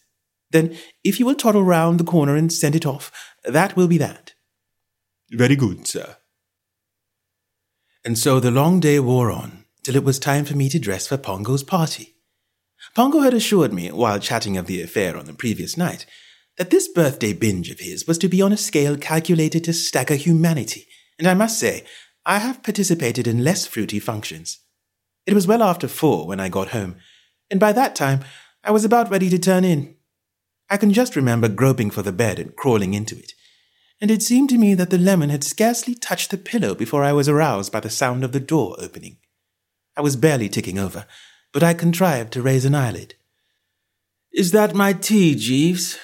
Then, 0.50 0.76
if 1.04 1.20
you 1.20 1.26
will 1.26 1.36
toddle 1.36 1.64
round 1.64 2.00
the 2.00 2.04
corner 2.04 2.36
and 2.36 2.52
send 2.52 2.76
it 2.76 2.86
off, 2.86 3.12
that 3.46 3.76
will 3.76 3.88
be 3.88 4.00
that. 4.00 4.31
Very 5.32 5.56
good, 5.56 5.88
sir. 5.88 6.18
And 8.04 8.18
so 8.18 8.40
the 8.40 8.52
long 8.52 8.80
day 8.80 9.00
wore 9.00 9.32
on, 9.32 9.66
till 9.84 9.96
it 9.96 10.04
was 10.04 10.20
time 10.20 10.44
for 10.44 10.56
me 10.56 10.68
to 10.70 10.80
dress 10.80 11.08
for 11.08 11.18
Pongo's 11.18 11.64
party. 11.64 12.16
Pongo 12.96 13.22
had 13.22 13.34
assured 13.34 13.72
me, 13.72 13.90
while 13.92 14.20
chatting 14.20 14.58
of 14.58 14.66
the 14.66 14.82
affair 14.82 15.16
on 15.16 15.26
the 15.26 15.34
previous 15.34 15.78
night, 15.78 16.06
that 16.58 16.70
this 16.70 16.88
birthday 16.88 17.32
binge 17.32 17.70
of 17.70 17.80
his 17.80 18.08
was 18.08 18.18
to 18.18 18.28
be 18.28 18.42
on 18.42 18.52
a 18.52 18.58
scale 18.58 18.98
calculated 18.98 19.64
to 19.64 19.74
stagger 19.74 20.16
humanity, 20.16 20.88
and 21.18 21.28
I 21.28 21.34
must 21.34 21.60
say, 21.60 21.86
I 22.26 22.40
have 22.40 22.64
participated 22.64 23.26
in 23.26 23.44
less 23.44 23.66
fruity 23.66 24.00
functions. 24.00 24.60
It 25.26 25.34
was 25.34 25.48
well 25.48 25.64
after 25.64 25.88
four 25.88 26.28
when 26.28 26.40
I 26.40 26.50
got 26.50 26.70
home, 26.70 26.98
and 27.50 27.60
by 27.60 27.72
that 27.72 27.96
time 27.96 28.22
I 28.64 28.72
was 28.72 28.84
about 28.84 29.10
ready 29.10 29.30
to 29.30 29.40
turn 29.40 29.64
in. 29.64 29.96
I 30.70 30.78
can 30.78 30.92
just 30.92 31.16
remember 31.16 31.48
groping 31.48 31.90
for 31.90 32.02
the 32.02 32.12
bed 32.12 32.40
and 32.40 32.56
crawling 32.56 32.94
into 32.94 33.18
it, 33.18 33.34
and 34.02 34.10
it 34.10 34.24
seemed 34.24 34.50
to 34.50 34.58
me 34.58 34.74
that 34.74 34.90
the 34.90 34.98
lemon 34.98 35.30
had 35.30 35.44
scarcely 35.44 35.94
touched 35.94 36.32
the 36.32 36.38
pillow 36.38 36.74
before 36.74 37.04
I 37.04 37.14
was 37.14 37.30
aroused 37.30 37.72
by 37.72 37.80
the 37.80 37.90
sound 37.90 38.24
of 38.24 38.32
the 38.32 38.40
door 38.40 38.76
opening. 38.80 39.18
I 39.96 40.02
was 40.02 40.16
barely 40.16 40.50
ticking 40.50 40.80
over, 40.80 41.06
but 41.54 41.62
I 41.62 41.76
contrived 41.76 42.34
to 42.34 42.42
raise 42.42 42.66
an 42.66 42.74
eyelid. 42.74 43.14
Is 44.34 44.52
that 44.52 44.74
my 44.74 44.94
tea, 44.94 45.36
Jeeves? 45.36 46.00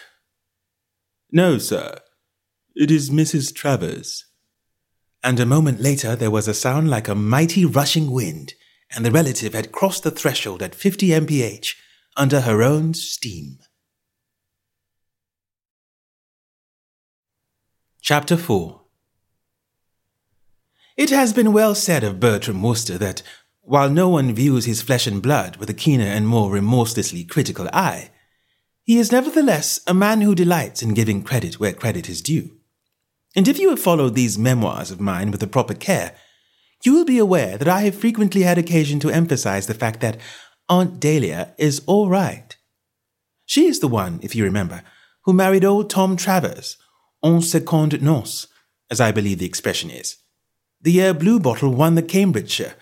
No, 1.31 1.57
sir. 1.57 1.97
It 2.75 2.91
is 2.91 3.09
Mrs. 3.09 3.53
Travers. 3.55 4.25
And 5.23 5.39
a 5.39 5.45
moment 5.45 5.81
later 5.81 6.15
there 6.15 6.29
was 6.29 6.47
a 6.47 6.53
sound 6.53 6.89
like 6.89 7.07
a 7.07 7.15
mighty 7.15 7.65
rushing 7.65 8.11
wind, 8.11 8.53
and 8.95 9.03
the 9.03 9.11
relative 9.11 9.53
had 9.53 9.71
crossed 9.71 10.03
the 10.03 10.11
threshold 10.11 10.61
at 10.61 10.75
50 10.75 11.09
mph 11.09 11.73
under 12.15 12.41
her 12.41 12.61
own 12.61 12.93
steam. 12.93 13.57
Chapter 18.09 18.37
4 18.37 18.79
It 20.95 21.09
has 21.09 21.33
been 21.33 21.51
well 21.51 21.75
said 21.75 22.05
of 22.05 22.21
Bertram 22.21 22.63
Wooster 22.63 22.97
that, 22.97 23.21
while 23.59 23.89
no 23.89 24.07
one 24.07 24.33
views 24.33 24.63
his 24.63 24.81
flesh 24.81 25.07
and 25.07 25.21
blood 25.21 25.57
with 25.57 25.69
a 25.69 25.73
keener 25.73 26.05
and 26.05 26.25
more 26.25 26.49
remorselessly 26.49 27.25
critical 27.25 27.67
eye, 27.73 28.11
he 28.81 28.97
is 28.97 29.11
nevertheless 29.11 29.81
a 29.87 29.93
man 29.93 30.21
who 30.21 30.35
delights 30.35 30.81
in 30.81 30.93
giving 30.93 31.21
credit 31.21 31.59
where 31.59 31.73
credit 31.73 32.07
is 32.07 32.21
due. 32.21 32.51
And 33.35 33.45
if 33.45 33.59
you 33.59 33.71
have 33.71 33.81
followed 33.81 34.15
these 34.15 34.37
memoirs 34.37 34.89
of 34.89 35.01
mine 35.01 35.29
with 35.29 35.41
the 35.41 35.45
proper 35.45 35.73
care, 35.73 36.15
you 36.85 36.93
will 36.93 37.03
be 37.03 37.17
aware 37.17 37.57
that 37.57 37.67
I 37.67 37.81
have 37.81 37.95
frequently 37.95 38.43
had 38.43 38.57
occasion 38.57 39.01
to 39.01 39.09
emphasize 39.09 39.67
the 39.67 39.73
fact 39.73 39.99
that 39.99 40.17
Aunt 40.69 41.01
Dahlia 41.01 41.55
is 41.57 41.81
all 41.85 42.07
right. 42.07 42.55
She 43.45 43.65
is 43.65 43.81
the 43.81 43.89
one, 43.89 44.21
if 44.23 44.33
you 44.33 44.45
remember, 44.45 44.83
who 45.25 45.33
married 45.33 45.65
old 45.65 45.89
Tom 45.89 46.15
Travers, 46.15 46.77
en 47.23 47.41
seconde 47.41 48.01
noces, 48.01 48.47
as 48.89 49.01
I 49.01 49.11
believe 49.11 49.39
the 49.39 49.45
expression 49.45 49.89
is. 49.89 50.17
The 50.81 50.91
year 50.91 51.13
Bluebottle 51.13 51.73
won 51.73 51.95
the 51.95 52.01
Cambridgeshire, 52.01 52.75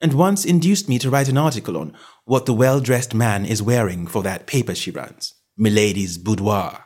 and 0.00 0.14
once 0.14 0.44
induced 0.44 0.88
me 0.88 0.98
to 0.98 1.10
write 1.10 1.28
an 1.28 1.38
article 1.38 1.76
on 1.76 1.96
what 2.24 2.46
the 2.46 2.54
well 2.54 2.80
dressed 2.80 3.14
man 3.14 3.44
is 3.44 3.62
wearing 3.62 4.06
for 4.06 4.22
that 4.22 4.46
paper 4.46 4.74
she 4.74 4.90
runs, 4.90 5.34
Milady's 5.56 6.18
Boudoir. 6.18 6.84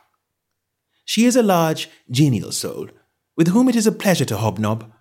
She 1.05 1.25
is 1.25 1.35
a 1.35 1.43
large, 1.43 1.89
genial 2.11 2.51
soul, 2.51 2.89
with 3.35 3.47
whom 3.47 3.67
it 3.69 3.75
is 3.75 3.87
a 3.87 3.91
pleasure 3.91 4.25
to 4.25 4.37
hobnob. 4.37 4.91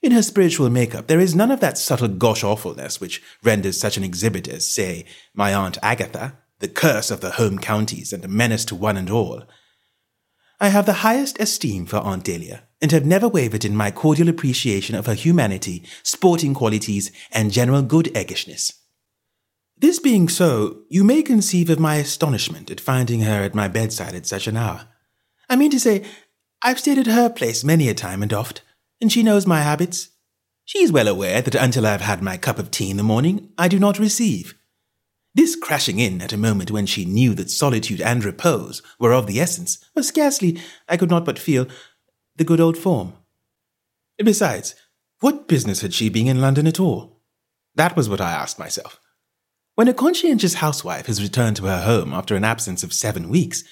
In 0.00 0.12
her 0.12 0.22
spiritual 0.22 0.70
makeup, 0.70 1.06
there 1.06 1.20
is 1.20 1.34
none 1.34 1.50
of 1.50 1.60
that 1.60 1.78
subtle 1.78 2.08
gosh 2.08 2.42
awfulness 2.42 3.00
which 3.00 3.22
renders 3.42 3.78
such 3.78 3.96
an 3.96 4.04
exhibit 4.04 4.48
as, 4.48 4.66
say, 4.68 5.04
my 5.34 5.54
Aunt 5.54 5.76
Agatha, 5.82 6.38
the 6.60 6.68
curse 6.68 7.10
of 7.10 7.20
the 7.20 7.32
home 7.32 7.58
counties 7.58 8.12
and 8.12 8.24
a 8.24 8.28
menace 8.28 8.64
to 8.64 8.74
one 8.74 8.96
and 8.96 9.10
all. 9.10 9.44
I 10.60 10.68
have 10.68 10.86
the 10.86 11.04
highest 11.04 11.38
esteem 11.38 11.86
for 11.86 11.98
Aunt 11.98 12.24
Dahlia, 12.24 12.64
and 12.80 12.90
have 12.90 13.06
never 13.06 13.28
wavered 13.28 13.64
in 13.64 13.76
my 13.76 13.90
cordial 13.90 14.28
appreciation 14.28 14.96
of 14.96 15.06
her 15.06 15.14
humanity, 15.14 15.84
sporting 16.02 16.52
qualities, 16.52 17.12
and 17.30 17.52
general 17.52 17.82
good 17.82 18.06
eggishness. 18.06 18.72
This 19.76 20.00
being 20.00 20.28
so, 20.28 20.82
you 20.88 21.04
may 21.04 21.22
conceive 21.22 21.70
of 21.70 21.78
my 21.78 21.96
astonishment 21.96 22.70
at 22.70 22.80
finding 22.80 23.20
her 23.20 23.44
at 23.44 23.54
my 23.54 23.68
bedside 23.68 24.14
at 24.14 24.26
such 24.26 24.48
an 24.48 24.56
hour. 24.56 24.88
I 25.48 25.54
mean 25.54 25.70
to 25.70 25.78
say, 25.78 26.04
I've 26.60 26.80
stayed 26.80 26.98
at 26.98 27.06
her 27.06 27.30
place 27.30 27.62
many 27.62 27.88
a 27.88 27.94
time 27.94 28.20
and 28.20 28.32
oft, 28.32 28.62
and 29.00 29.12
she 29.12 29.22
knows 29.22 29.46
my 29.46 29.60
habits. 29.60 30.08
She 30.64 30.82
is 30.82 30.90
well 30.90 31.06
aware 31.06 31.40
that 31.40 31.54
until 31.54 31.86
I 31.86 31.92
have 31.92 32.00
had 32.00 32.20
my 32.20 32.36
cup 32.36 32.58
of 32.58 32.72
tea 32.72 32.90
in 32.90 32.96
the 32.96 33.04
morning, 33.04 33.52
I 33.56 33.68
do 33.68 33.78
not 33.78 34.00
receive. 34.00 34.57
This 35.38 35.54
crashing 35.54 36.00
in 36.00 36.20
at 36.20 36.32
a 36.32 36.36
moment 36.36 36.72
when 36.72 36.84
she 36.84 37.04
knew 37.04 37.32
that 37.34 37.48
solitude 37.48 38.00
and 38.00 38.24
repose 38.24 38.82
were 38.98 39.12
of 39.12 39.28
the 39.28 39.38
essence 39.38 39.78
was 39.94 40.08
scarcely, 40.08 40.60
I 40.88 40.96
could 40.96 41.10
not 41.10 41.24
but 41.24 41.38
feel, 41.38 41.68
the 42.34 42.42
good 42.42 42.58
old 42.58 42.76
form. 42.76 43.12
Besides, 44.18 44.74
what 45.20 45.46
business 45.46 45.80
had 45.80 45.94
she 45.94 46.08
being 46.08 46.26
in 46.26 46.40
London 46.40 46.66
at 46.66 46.80
all? 46.80 47.22
That 47.76 47.94
was 47.94 48.08
what 48.08 48.20
I 48.20 48.32
asked 48.32 48.58
myself. 48.58 48.98
When 49.76 49.86
a 49.86 49.94
conscientious 49.94 50.54
housewife 50.54 51.06
has 51.06 51.22
returned 51.22 51.54
to 51.58 51.66
her 51.66 51.82
home 51.82 52.12
after 52.12 52.34
an 52.34 52.42
absence 52.42 52.82
of 52.82 52.92
seven 52.92 53.28
weeks, 53.28 53.62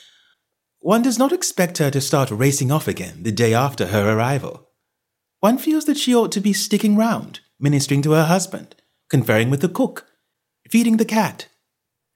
one 0.79 1.02
does 1.02 1.18
not 1.18 1.33
expect 1.33 1.79
her 1.79 1.90
to 1.90 2.00
start 2.00 2.31
racing 2.31 2.70
off 2.70 2.87
again 2.87 3.24
the 3.24 3.33
day 3.33 3.55
after 3.55 3.87
her 3.88 4.16
arrival. 4.16 4.68
One 5.40 5.59
feels 5.59 5.87
that 5.87 5.98
she 5.98 6.14
ought 6.14 6.31
to 6.31 6.40
be 6.40 6.52
sticking 6.52 6.94
round, 6.94 7.40
ministering 7.59 8.02
to 8.02 8.12
her 8.12 8.26
husband, 8.26 8.76
conferring 9.11 9.50
with 9.50 9.62
the 9.62 9.68
cook, 9.68 10.07
feeding 10.70 10.98
the 10.98 11.05
cat, 11.05 11.48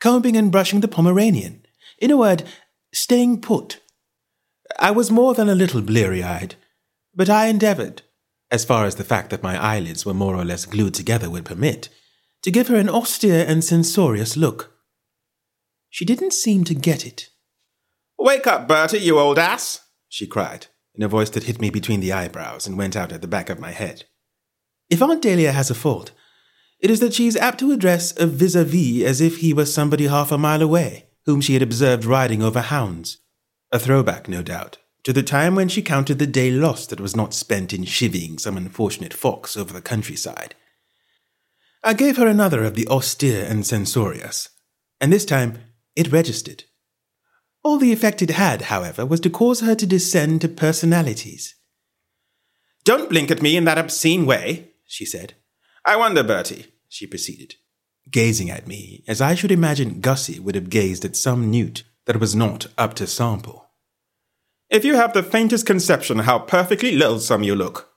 combing 0.01 0.37
and 0.37 0.51
brushing 0.51 0.81
the 0.81 0.89
Pomeranian. 0.89 1.65
In 1.99 2.11
a 2.11 2.17
word, 2.17 2.45
staying 2.93 3.41
put. 3.41 3.81
I 4.79 4.91
was 4.91 5.11
more 5.11 5.35
than 5.35 5.49
a 5.49 5.55
little 5.55 5.83
bleary 5.83 6.23
eyed, 6.23 6.55
but 7.15 7.29
I 7.29 7.47
endeavored, 7.47 8.03
as 8.51 8.65
far 8.65 8.87
as 8.87 8.97
the 8.97 9.05
fact 9.05 9.31
that 9.31 9.43
my 9.43 9.63
eyelids 9.63 10.07
were 10.07 10.15
more 10.15 10.35
or 10.35 10.45
less 10.45 10.65
glued 10.65 10.95
together 10.95 11.29
would 11.29 11.45
permit, 11.45 11.89
to 12.43 12.51
give 12.51 12.69
her 12.69 12.77
an 12.77 12.89
austere 12.89 13.45
and 13.47 13.63
censorious 13.63 14.37
look. 14.37 14.73
She 15.91 16.05
didn't 16.05 16.33
seem 16.33 16.65
to 16.65 16.75
get 16.75 17.05
it. 17.05 17.31
Wake 18.19 18.47
up, 18.47 18.69
Bertie, 18.69 18.99
you 18.99 19.19
old 19.19 19.39
ass! 19.39 19.81
she 20.09 20.27
cried, 20.27 20.67
in 20.95 21.03
a 21.03 21.09
voice 21.09 21.31
that 21.31 21.45
hit 21.45 21.61
me 21.61 21.71
between 21.71 22.01
the 22.01 22.13
eyebrows 22.13 22.67
and 22.67 22.79
went 22.79 22.97
out 22.97 23.13
at 23.13 23.23
the 23.23 23.29
back 23.29 23.51
of 23.51 23.61
my 23.61 23.71
head. 23.71 24.05
If 24.89 25.03
Aunt 25.03 25.23
Dahlia 25.23 25.53
has 25.53 25.71
a 25.71 25.75
fault, 25.75 26.13
it 26.81 26.91
is 26.91 27.01
that 27.01 27.15
she 27.15 27.27
is 27.27 27.37
apt 27.37 27.61
to 27.61 27.73
address 27.73 28.19
a 28.19 28.27
vis 28.27 28.55
a 28.55 28.65
vis 28.65 29.05
as 29.05 29.21
if 29.21 29.39
he 29.39 29.53
were 29.53 29.67
somebody 29.67 30.07
half 30.07 30.33
a 30.33 30.39
mile 30.39 30.63
away. 30.63 31.07
whom 31.27 31.41
she 31.41 31.53
had 31.53 31.63
observed 31.63 32.05
riding 32.05 32.43
over 32.43 32.61
hounds. 32.61 33.19
A 33.71 33.79
throwback, 33.79 34.27
no 34.27 34.43
doubt, 34.43 34.79
to 35.05 35.13
the 35.13 35.23
time 35.23 35.55
when 35.55 35.69
she 35.69 35.83
counted 35.83 36.19
the 36.19 36.27
day 36.27 36.51
lost 36.51 36.91
that 36.91 36.99
was 36.99 37.15
not 37.15 37.35
spent 37.35 37.73
in 37.73 37.85
chivying 37.85 38.41
some 38.41 38.57
unfortunate 38.57 39.15
fox 39.15 39.57
over 39.57 39.73
the 39.73 39.83
countryside. 39.83 40.55
I 41.85 41.95
gave 41.95 42.17
her 42.17 42.27
another 42.27 42.65
of 42.65 42.75
the 42.75 42.87
austere 42.89 43.47
and 43.49 43.65
censorious, 43.65 44.49
and 45.01 45.13
this 45.13 45.25
time 45.25 45.59
it 45.95 46.11
registered. 46.11 46.65
All 47.63 47.79
the 47.79 47.93
effect 47.93 48.23
it 48.23 48.31
had, 48.31 48.63
however, 48.63 49.05
was 49.07 49.21
to 49.21 49.31
cause 49.31 49.61
her 49.61 49.75
to 49.75 49.87
descend 49.87 50.41
to 50.41 50.49
personalities. 50.49 51.55
Don't 52.85 53.11
blink 53.11 53.31
at 53.31 53.43
me 53.43 53.57
in 53.57 53.65
that 53.65 53.79
obscene 53.79 54.25
way, 54.27 54.71
she 54.87 55.05
said. 55.05 55.35
I 55.85 55.97
wonder, 55.97 56.23
Bertie, 56.23 56.70
she 56.91 57.07
proceeded, 57.07 57.55
gazing 58.11 58.51
at 58.51 58.67
me 58.67 59.03
as 59.09 59.23
I 59.23 59.35
should 59.35 59.51
imagine 59.51 60.01
Gussie 60.01 60.39
would 60.39 60.55
have 60.55 60.69
gazed 60.69 61.07
at 61.07 61.17
some 61.17 61.51
newt 61.51 61.85
that 62.05 62.21
was 62.21 62.35
not 62.35 62.67
up 62.77 62.93
to 62.95 63.07
sample. 63.07 63.71
If 64.69 64.85
you 64.85 64.97
have 64.97 65.15
the 65.15 65.23
faintest 65.23 65.65
conception 65.65 66.21
how 66.21 66.41
perfectly 66.41 66.97
loathsome 66.97 67.43
you 67.43 67.55
look. 67.55 67.89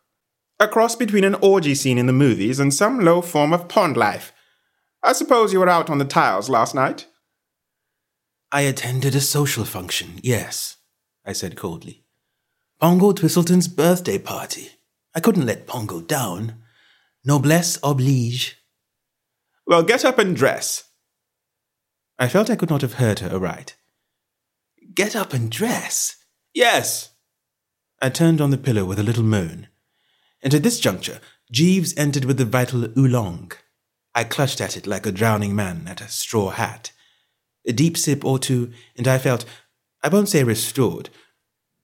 A 0.60 0.68
cross 0.68 0.96
between 0.96 1.24
an 1.24 1.36
orgy 1.36 1.76
scene 1.76 1.98
in 1.98 2.06
the 2.06 2.14
movies 2.14 2.60
and 2.60 2.74
some 2.74 3.00
low 3.00 3.22
form 3.22 3.52
of 3.52 3.68
pond 3.68 3.98
life. 3.98 4.32
I 5.04 5.14
suppose 5.14 5.52
you 5.52 5.60
were 5.60 5.70
out 5.70 5.90
on 5.90 5.98
the 5.98 6.06
tiles 6.06 6.50
last 6.50 6.74
night? 6.74 7.08
I 8.52 8.62
attended 8.62 9.16
a 9.16 9.22
social 9.22 9.66
function, 9.66 10.20
yes, 10.22 10.78
I 11.26 11.34
said 11.34 11.58
coldly. 11.58 12.06
Pongo 12.80 13.12
Twistleton's 13.12 13.68
birthday 13.68 14.20
party. 14.20 14.70
I 15.16 15.20
couldn't 15.20 15.46
let 15.46 15.68
Pongo 15.68 16.02
down. 16.02 16.62
Noblesse 17.26 17.80
oblige. 17.82 18.63
Well, 19.66 19.84
get 19.84 20.04
up 20.04 20.20
and 20.20 20.36
dress. 20.36 20.86
I 22.20 22.28
felt 22.28 22.50
I 22.50 22.56
could 22.56 22.70
not 22.70 22.82
have 22.82 22.96
heard 22.96 23.20
her 23.20 23.36
aright. 23.36 23.76
Get 24.94 25.16
up 25.16 25.34
and 25.34 25.52
dress? 25.52 26.18
Yes. 26.54 27.12
I 28.02 28.10
turned 28.10 28.42
on 28.42 28.52
the 28.52 28.58
pillow 28.58 28.86
with 28.86 29.00
a 29.00 29.04
little 29.04 29.24
moan. 29.24 29.70
And 30.42 30.54
at 30.54 30.64
this 30.64 30.80
juncture, 30.80 31.20
Jeeves 31.52 31.94
entered 31.98 32.26
with 32.26 32.38
the 32.38 32.46
vital 32.46 32.88
oolong. 32.98 33.52
I 34.14 34.24
clutched 34.24 34.62
at 34.62 34.78
it 34.78 34.86
like 34.86 35.06
a 35.06 35.12
drowning 35.12 35.56
man 35.56 35.86
at 35.88 36.02
a 36.02 36.08
straw 36.08 36.50
hat. 36.50 36.92
A 37.66 37.72
deep 37.72 37.98
sip 37.98 38.26
or 38.26 38.38
two, 38.38 38.72
and 38.98 39.08
I 39.08 39.18
felt, 39.18 39.46
I 40.04 40.10
won't 40.10 40.30
say 40.30 40.44
restored, 40.44 41.10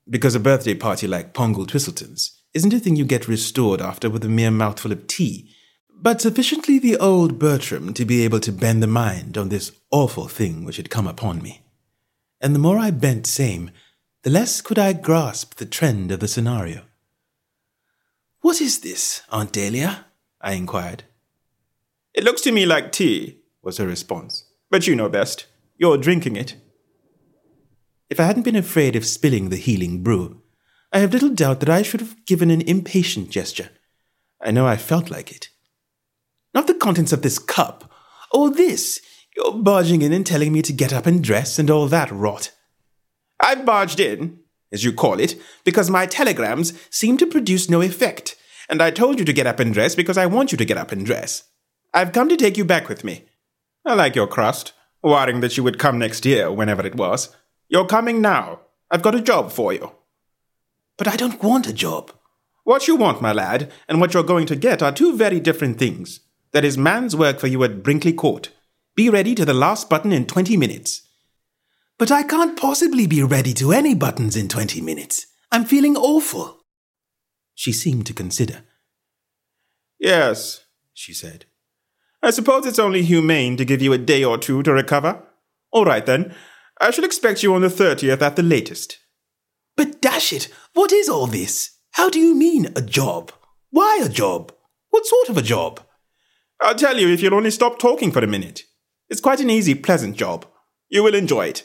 because 0.10 0.36
a 0.36 0.40
birthday 0.40 0.74
party 0.74 1.08
like 1.08 1.34
Pongo 1.34 1.66
Twistleton's 1.66 2.42
isn't 2.54 2.74
a 2.74 2.80
thing 2.80 2.96
you 2.96 3.06
get 3.06 3.28
restored 3.28 3.82
after 3.82 4.10
with 4.10 4.26
a 4.26 4.30
mere 4.30 4.52
mouthful 4.52 4.92
of 4.92 5.08
tea, 5.08 5.56
but 6.02 6.22
sufficiently 6.22 6.80
the 6.80 6.98
old 6.98 7.38
Bertram 7.38 7.94
to 7.94 8.06
be 8.06 8.24
able 8.24 8.40
to 8.40 8.52
bend 8.52 8.82
the 8.82 8.88
mind 8.88 9.38
on 9.38 9.50
this 9.50 9.72
awful 9.92 10.28
thing 10.28 10.64
which 10.64 10.78
had 10.78 10.90
come 10.90 11.08
upon 11.08 11.42
me. 11.42 11.62
And 12.40 12.56
the 12.56 12.60
more 12.60 12.78
I 12.78 12.90
bent 12.92 13.28
same, 13.28 13.72
the 14.24 14.30
less 14.30 14.62
could 14.62 14.80
I 14.80 14.94
grasp 14.94 15.56
the 15.56 15.66
trend 15.66 16.12
of 16.12 16.22
the 16.22 16.28
scenario. 16.28 16.84
What 18.42 18.62
is 18.62 18.80
this, 18.80 19.24
Aunt 19.30 19.52
Dahlia? 19.52 20.06
I 20.40 20.54
inquired. 20.54 21.04
It 22.14 22.24
looks 22.24 22.42
to 22.42 22.52
me 22.52 22.66
like 22.66 22.94
tea, 22.94 23.40
was 23.62 23.78
her 23.78 23.88
response. 23.88 24.46
But 24.70 24.88
you 24.88 24.96
know 24.96 25.10
best. 25.10 25.48
You're 25.78 25.98
drinking 25.98 26.38
it. 26.38 26.56
If 28.10 28.20
I 28.20 28.24
hadn't 28.24 28.44
been 28.44 28.56
afraid 28.56 28.96
of 28.96 29.06
spilling 29.06 29.50
the 29.50 29.58
healing 29.58 30.02
brew, 30.02 30.42
I 30.94 31.00
have 31.00 31.14
little 31.14 31.30
doubt 31.30 31.60
that 31.60 31.70
I 31.70 31.82
should 31.82 32.00
have 32.00 32.26
given 32.26 32.50
an 32.50 32.62
impatient 32.62 33.30
gesture. 33.30 33.70
I 34.42 34.52
know 34.52 34.66
I 34.66 34.78
felt 34.78 35.12
like 35.12 35.32
it. 35.32 35.49
Not 36.54 36.68
the 36.68 36.74
contents 36.74 37.14
of 37.14 37.22
this 37.22 37.40
cup, 37.40 37.92
or 38.32 38.50
this. 38.50 39.02
You're 39.36 39.54
barging 39.54 40.02
in 40.02 40.14
and 40.14 40.26
telling 40.26 40.52
me 40.52 40.62
to 40.64 40.74
get 40.74 40.94
up 40.94 41.06
and 41.06 41.24
dress 41.24 41.60
and 41.60 41.70
all 41.70 41.88
that 41.88 42.12
rot. 42.12 42.52
I 43.40 43.56
barged 43.56 44.00
in, 44.00 44.40
as 44.72 44.84
you 44.84 44.92
call 44.92 45.20
it, 45.20 45.40
because 45.64 45.90
my 45.90 46.06
telegrams 46.06 46.74
seem 46.90 47.18
to 47.18 47.28
produce 47.28 47.70
no 47.70 47.82
effect, 47.82 48.36
and 48.68 48.82
I 48.82 48.92
told 48.92 49.20
you 49.20 49.26
to 49.26 49.34
get 49.34 49.48
up 49.48 49.60
and 49.60 49.74
dress 49.74 49.96
because 49.96 50.18
I 50.18 50.26
want 50.26 50.52
you 50.52 50.58
to 50.58 50.66
get 50.66 50.78
up 50.78 50.92
and 50.92 51.06
dress. 51.06 51.44
I've 51.94 52.12
come 52.12 52.30
to 52.30 52.38
take 52.38 52.58
you 52.58 52.66
back 52.66 52.90
with 52.90 53.04
me. 53.04 53.26
I 53.86 53.94
like 53.94 54.16
your 54.16 54.28
crust, 54.28 54.74
worrying 55.02 55.40
that 55.40 55.58
you 55.58 55.64
would 55.64 55.80
come 55.80 55.98
next 55.98 56.26
year, 56.26 56.52
whenever 56.52 56.86
it 56.86 56.96
was. 56.96 57.36
You're 57.68 57.88
coming 57.88 58.22
now. 58.22 58.62
I've 58.92 59.02
got 59.02 59.16
a 59.16 59.22
job 59.22 59.52
for 59.52 59.72
you. 59.74 59.92
But 60.98 61.08
I 61.08 61.16
don't 61.16 61.42
want 61.42 61.68
a 61.68 61.74
job. 61.74 62.12
What 62.64 62.88
you 62.88 62.96
want, 62.96 63.22
my 63.22 63.32
lad, 63.32 63.72
and 63.88 64.02
what 64.02 64.14
you're 64.14 64.24
going 64.24 64.46
to 64.48 64.56
get 64.56 64.84
are 64.84 64.92
two 64.92 65.16
very 65.16 65.40
different 65.40 65.80
things. 65.80 66.20
There 66.52 66.66
is 66.66 66.78
man's 66.78 67.16
work 67.16 67.40
for 67.40 67.48
you 67.48 67.64
at 67.64 67.84
Brinkley 67.84 68.14
Court. 68.14 68.50
Be 68.96 69.10
ready 69.10 69.36
to 69.36 69.46
the 69.46 69.54
last 69.54 69.90
button 69.90 70.12
in 70.12 70.26
20 70.26 70.58
minutes. 70.58 71.04
But 71.98 72.12
I 72.12 72.24
can't 72.24 72.60
possibly 72.60 73.06
be 73.06 73.22
ready 73.22 73.54
to 73.56 73.72
any 73.72 73.94
buttons 73.94 74.36
in 74.36 74.48
20 74.48 74.82
minutes. 74.82 75.28
I'm 75.52 75.66
feeling 75.66 75.96
awful. 75.96 76.66
She 77.54 77.72
seemed 77.72 78.06
to 78.08 78.14
consider. 78.14 78.64
Yes, 80.00 80.66
she 80.94 81.14
said. 81.14 81.46
I 82.24 82.32
suppose 82.32 82.66
it's 82.66 82.80
only 82.80 83.04
humane 83.04 83.58
to 83.58 83.66
give 83.66 83.82
you 83.82 83.94
a 83.94 83.98
day 83.98 84.24
or 84.24 84.38
two 84.38 84.64
to 84.64 84.74
recover. 84.74 85.24
All 85.72 85.86
right 85.86 86.06
then. 86.06 86.34
I 86.82 86.92
shall 86.92 87.04
expect 87.04 87.44
you 87.44 87.54
on 87.54 87.62
the 87.62 87.68
30th 87.68 88.22
at 88.22 88.38
the 88.38 88.44
latest. 88.44 88.98
But 89.76 90.02
dash 90.02 90.34
it, 90.34 90.50
what 90.74 90.92
is 90.92 91.10
all 91.10 91.28
this? 91.28 91.78
How 91.92 92.10
do 92.10 92.20
you 92.20 92.34
mean 92.34 92.68
a 92.76 92.82
job? 92.82 93.32
Why 93.70 94.00
a 94.04 94.10
job? 94.10 94.54
What 94.90 95.06
sort 95.06 95.30
of 95.30 95.38
a 95.38 95.42
job? 95.42 95.82
I'll 96.62 96.76
tell 96.76 96.98
you 96.98 97.10
if 97.10 97.22
you'll 97.22 97.36
only 97.36 97.52
stop 97.52 97.80
talking 97.80 98.12
for 98.12 98.24
a 98.24 98.28
minute. 98.28 98.64
It's 99.10 99.22
quite 99.22 99.40
an 99.40 99.50
easy, 99.50 99.76
pleasant 99.76 100.16
job. 100.18 100.46
You 100.90 101.04
will 101.04 101.16
enjoy 101.16 101.48
it. 101.48 101.64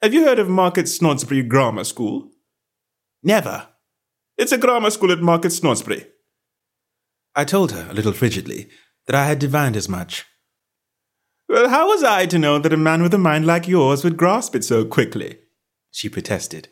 Have 0.00 0.14
you 0.14 0.24
heard 0.24 0.38
of 0.38 0.48
Market 0.48 0.86
Snodsbury 0.86 1.46
Grammar 1.46 1.84
School? 1.84 2.30
Never. 3.22 3.68
It's 4.36 4.52
a 4.52 4.58
grammar 4.58 4.90
school 4.90 5.12
at 5.12 5.20
Market 5.20 5.52
Snodsbury. 5.52 6.06
I 7.34 7.44
told 7.44 7.72
her, 7.72 7.86
a 7.90 7.94
little 7.94 8.12
frigidly, 8.12 8.68
that 9.06 9.14
I 9.14 9.26
had 9.26 9.38
divined 9.38 9.76
as 9.76 9.88
much. 9.88 10.24
Well, 11.48 11.68
how 11.68 11.88
was 11.88 12.02
I 12.02 12.26
to 12.26 12.38
know 12.38 12.58
that 12.58 12.72
a 12.72 12.76
man 12.76 13.02
with 13.02 13.14
a 13.14 13.18
mind 13.18 13.46
like 13.46 13.68
yours 13.68 14.02
would 14.02 14.16
grasp 14.16 14.56
it 14.56 14.64
so 14.64 14.84
quickly? 14.84 15.38
She 15.90 16.08
protested. 16.08 16.68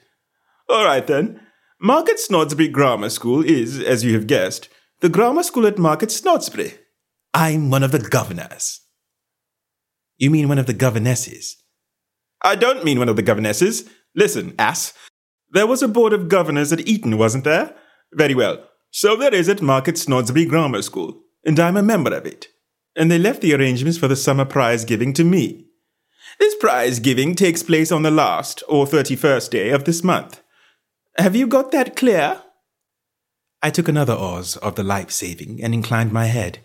All 0.68 0.85
right, 0.85 1.07
then. 1.07 1.40
Market 1.81 2.16
Snodsbury 2.16 2.73
Grammar 2.73 3.11
School 3.11 3.44
is, 3.44 3.81
as 3.81 4.05
you 4.05 4.14
have 4.14 4.27
guessed, 4.27 4.68
the 5.01 5.09
grammar 5.09 5.42
school 5.42 5.66
at 5.66 5.79
Market 5.79 6.09
Snodsbury. 6.09 6.79
I'm 7.32 7.70
one 7.70 7.82
of 7.82 7.92
the 7.92 7.98
governors. 7.98 8.80
You 10.18 10.30
mean 10.30 10.48
one 10.48 10.58
of 10.58 10.66
the 10.66 10.74
governesses? 10.74 11.56
I 12.42 12.56
don't 12.56 12.84
mean 12.84 12.98
one 12.98 13.08
of 13.08 13.16
the 13.16 13.22
governesses. 13.22 13.88
Listen, 14.14 14.54
ass. 14.58 14.92
There 15.50 15.66
was 15.66 15.82
a 15.82 15.88
board 15.88 16.12
of 16.12 16.28
governors 16.28 16.72
at 16.72 16.86
Eton, 16.86 17.18
wasn't 17.18 17.44
there? 17.44 17.74
Very 18.12 18.34
well. 18.34 18.64
So 18.90 19.16
there 19.16 19.34
is 19.34 19.48
at 19.48 19.62
Market 19.62 19.94
Snodsbury 19.94 20.48
Grammar 20.48 20.82
School, 20.82 21.22
and 21.44 21.58
I'm 21.60 21.76
a 21.76 21.82
member 21.82 22.14
of 22.14 22.26
it. 22.26 22.48
And 22.96 23.10
they 23.10 23.18
left 23.18 23.40
the 23.40 23.54
arrangements 23.54 23.98
for 23.98 24.08
the 24.08 24.16
summer 24.16 24.44
prize 24.44 24.84
giving 24.84 25.12
to 25.14 25.24
me. 25.24 25.66
This 26.38 26.54
prize 26.56 26.98
giving 26.98 27.34
takes 27.34 27.62
place 27.62 27.92
on 27.92 28.02
the 28.02 28.10
last 28.10 28.62
or 28.68 28.86
31st 28.86 29.50
day 29.50 29.70
of 29.70 29.84
this 29.84 30.02
month. 30.02 30.42
Have 31.18 31.36
you 31.36 31.46
got 31.46 31.70
that 31.72 31.96
clear? 31.96 32.42
I 33.62 33.70
took 33.70 33.88
another 33.88 34.14
Oz 34.14 34.56
of 34.56 34.74
the 34.74 34.82
life 34.82 35.10
saving 35.10 35.62
and 35.62 35.74
inclined 35.74 36.12
my 36.12 36.26
head. 36.26 36.60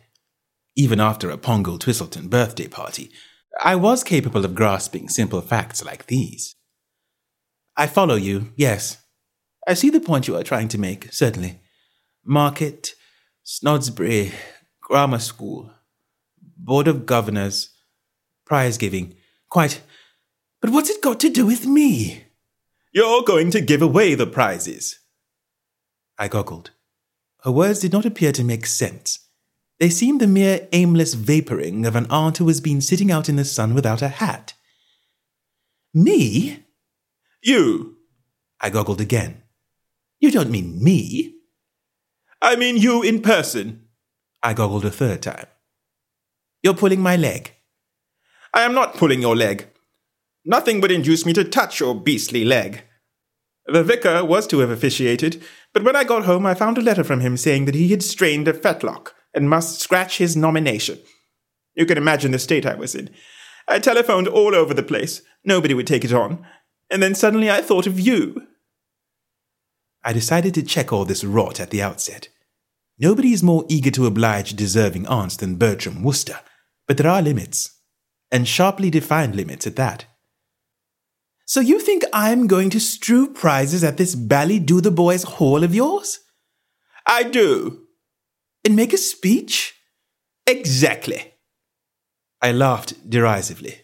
Even 0.75 0.99
after 0.99 1.29
a 1.29 1.37
Pongo 1.37 1.77
Twistleton 1.77 2.29
birthday 2.29 2.67
party, 2.67 3.11
I 3.63 3.75
was 3.75 4.03
capable 4.03 4.43
of 4.43 4.55
grasping 4.55 5.07
simple 5.07 5.41
facts 5.41 5.83
like 5.83 6.07
these. 6.07 6.55
I 7.77 7.87
follow 7.87 8.15
you, 8.15 8.51
yes. 8.55 8.97
I 9.67 9.73
see 9.73 9.89
the 9.89 10.01
point 10.01 10.27
you 10.27 10.35
are 10.35 10.43
trying 10.43 10.67
to 10.69 10.77
make, 10.77 11.11
certainly. 11.13 11.59
Market, 12.23 12.93
Snodsbury, 13.45 14.33
Grammar 14.81 15.19
School, 15.19 15.71
Board 16.57 16.87
of 16.87 17.05
Governors, 17.05 17.69
prize 18.45 18.77
giving. 18.77 19.15
Quite. 19.49 19.81
But 20.61 20.71
what's 20.71 20.89
it 20.89 21.01
got 21.01 21.19
to 21.21 21.29
do 21.29 21.45
with 21.45 21.65
me? 21.65 22.25
You're 22.91 23.23
going 23.23 23.51
to 23.51 23.61
give 23.61 23.81
away 23.81 24.15
the 24.15 24.27
prizes. 24.27 24.99
I 26.17 26.27
goggled. 26.27 26.71
Her 27.43 27.51
words 27.51 27.79
did 27.79 27.91
not 27.91 28.05
appear 28.05 28.31
to 28.33 28.43
make 28.43 28.65
sense. 28.65 29.24
They 29.79 29.89
seemed 29.89 30.21
the 30.21 30.27
mere 30.27 30.67
aimless 30.71 31.13
vaporing 31.15 31.85
of 31.85 31.95
an 31.95 32.07
aunt 32.09 32.37
who 32.37 32.47
has 32.47 32.61
been 32.61 32.79
sitting 32.79 33.11
out 33.11 33.27
in 33.27 33.35
the 33.35 33.43
sun 33.43 33.73
without 33.73 34.01
a 34.01 34.07
hat. 34.07 34.53
Me? 35.93 36.63
You. 37.43 37.97
I 38.61 38.69
goggled 38.69 39.01
again. 39.01 39.43
You 40.19 40.31
don't 40.31 40.49
mean 40.49 40.81
me? 40.81 41.35
I 42.41 42.55
mean 42.55 42.77
you 42.77 43.03
in 43.03 43.21
person. 43.21 43.87
I 44.41 44.53
goggled 44.53 44.85
a 44.85 44.91
third 44.91 45.21
time. 45.21 45.47
You're 46.63 46.73
pulling 46.73 47.01
my 47.01 47.17
leg. 47.17 47.53
I 48.53 48.61
am 48.61 48.73
not 48.73 48.95
pulling 48.95 49.21
your 49.21 49.35
leg. 49.35 49.67
Nothing 50.45 50.79
would 50.79 50.91
induce 50.91 51.25
me 51.25 51.33
to 51.33 51.43
touch 51.43 51.79
your 51.79 51.95
beastly 51.95 52.45
leg. 52.45 52.83
The 53.65 53.83
vicar 53.83 54.23
was 54.23 54.47
to 54.47 54.59
have 54.59 54.69
officiated, 54.69 55.43
but 55.73 55.83
when 55.83 55.95
I 55.95 56.03
got 56.03 56.25
home 56.25 56.45
I 56.45 56.53
found 56.53 56.77
a 56.77 56.81
letter 56.81 57.03
from 57.03 57.19
him 57.19 57.35
saying 57.35 57.65
that 57.65 57.75
he 57.75 57.89
had 57.89 58.03
strained 58.03 58.47
a 58.47 58.53
fetlock 58.53 59.14
and 59.35 59.49
must 59.49 59.81
scratch 59.81 60.17
his 60.17 60.35
nomination. 60.35 60.97
You 61.75 61.85
can 61.85 61.97
imagine 61.97 62.31
the 62.31 62.39
state 62.39 62.65
I 62.65 62.75
was 62.75 62.95
in. 62.95 63.09
I 63.67 63.79
telephoned 63.79 64.27
all 64.27 64.55
over 64.55 64.73
the 64.73 64.81
place, 64.81 65.21
nobody 65.43 65.73
would 65.73 65.87
take 65.87 66.05
it 66.05 66.13
on. 66.13 66.45
And 66.89 67.03
then 67.03 67.13
suddenly 67.13 67.51
I 67.51 67.61
thought 67.61 67.85
of 67.85 67.99
you. 67.99 68.47
I 70.03 70.13
decided 70.13 70.53
to 70.53 70.63
check 70.63 70.93
all 70.93 71.03
this 71.03 71.23
rot 71.23 71.59
at 71.59 71.71
the 71.71 71.81
outset. 71.81 72.29
Nobody 72.97 73.33
is 73.33 73.43
more 73.43 73.65
eager 73.67 73.91
to 73.91 74.05
oblige 74.05 74.55
deserving 74.55 75.05
aunts 75.07 75.35
than 75.35 75.57
Bertram 75.57 76.03
Wooster, 76.03 76.39
but 76.87 76.97
there 76.97 77.09
are 77.09 77.21
limits, 77.21 77.81
and 78.31 78.47
sharply 78.47 78.89
defined 78.89 79.35
limits 79.35 79.67
at 79.67 79.75
that. 79.75 80.05
So 81.45 81.59
you 81.59 81.79
think 81.79 82.03
I'm 82.13 82.47
going 82.47 82.69
to 82.69 82.79
strew 82.79 83.27
prizes 83.27 83.83
at 83.83 83.97
this 83.97 84.15
Bally 84.15 84.59
Dotheboys 84.59 85.25
hall 85.25 85.63
of 85.63 85.75
yours? 85.75 86.19
I 87.05 87.23
do. 87.23 87.84
And 88.65 88.75
make 88.75 88.93
a 88.93 88.97
speech? 88.97 89.75
Exactly. 90.47 91.33
I 92.41 92.51
laughed 92.51 93.09
derisively. 93.09 93.81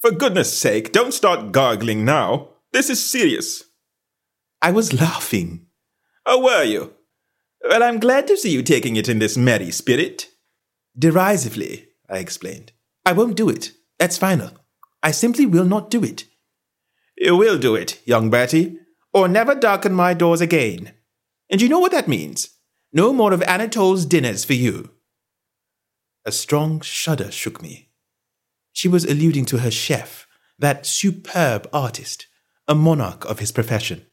For 0.00 0.10
goodness 0.10 0.58
sake, 0.58 0.90
don't 0.90 1.14
start 1.14 1.52
gargling 1.52 2.04
now. 2.04 2.48
This 2.72 2.90
is 2.90 3.08
serious. 3.08 3.62
I 4.60 4.72
was 4.72 4.92
laughing. 4.92 5.66
Oh, 6.26 6.42
were 6.42 6.64
you? 6.64 6.94
Well, 7.64 7.84
I'm 7.84 8.00
glad 8.00 8.26
to 8.26 8.36
see 8.36 8.50
you 8.50 8.64
taking 8.64 8.96
it 8.96 9.08
in 9.08 9.20
this 9.20 9.36
merry 9.36 9.70
spirit. 9.70 10.28
Derisively, 10.98 11.88
I 12.10 12.18
explained. 12.18 12.72
I 13.06 13.12
won't 13.12 13.36
do 13.36 13.48
it. 13.48 13.70
That's 14.00 14.18
final. 14.18 14.50
I 15.00 15.12
simply 15.12 15.46
will 15.46 15.64
not 15.64 15.90
do 15.90 16.02
it. 16.02 16.24
You 17.16 17.36
will 17.36 17.58
do 17.58 17.76
it, 17.76 18.00
young 18.04 18.30
Bertie, 18.30 18.78
or 19.14 19.28
never 19.28 19.54
darken 19.54 19.92
my 19.92 20.12
doors 20.12 20.40
again. 20.40 20.92
And 21.48 21.62
you 21.62 21.68
know 21.68 21.78
what 21.78 21.92
that 21.92 22.08
means? 22.08 22.48
No 22.92 23.12
more 23.12 23.32
of 23.32 23.42
Anatole's 23.42 24.04
dinners 24.04 24.44
for 24.44 24.52
you. 24.52 24.90
A 26.26 26.32
strong 26.32 26.80
shudder 26.80 27.30
shook 27.30 27.62
me. 27.62 27.88
She 28.72 28.86
was 28.86 29.04
alluding 29.04 29.46
to 29.46 29.58
her 29.58 29.70
chef, 29.70 30.26
that 30.58 30.86
superb 30.86 31.68
artist, 31.72 32.26
a 32.68 32.74
monarch 32.74 33.24
of 33.24 33.38
his 33.38 33.50
profession. 33.50 34.06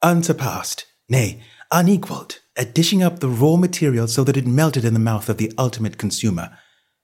Unsurpassed, 0.00 0.86
nay, 1.08 1.42
unequaled, 1.72 2.38
at 2.56 2.74
dishing 2.74 3.02
up 3.02 3.18
the 3.18 3.28
raw 3.28 3.56
material 3.56 4.06
so 4.06 4.24
that 4.24 4.36
it 4.36 4.46
melted 4.46 4.84
in 4.84 4.94
the 4.94 5.00
mouth 5.00 5.28
of 5.28 5.38
the 5.38 5.52
ultimate 5.58 5.98
consumer, 5.98 6.56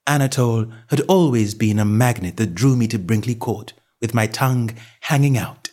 Anatole 0.06 0.70
had 0.88 1.00
always 1.02 1.54
been 1.54 1.78
a 1.78 1.84
magnet 1.84 2.36
that 2.36 2.54
drew 2.54 2.76
me 2.76 2.86
to 2.88 2.98
Brinkley 2.98 3.34
Court, 3.34 3.72
with 4.00 4.14
my 4.14 4.26
tongue 4.26 4.70
hanging 5.02 5.36
out. 5.36 5.70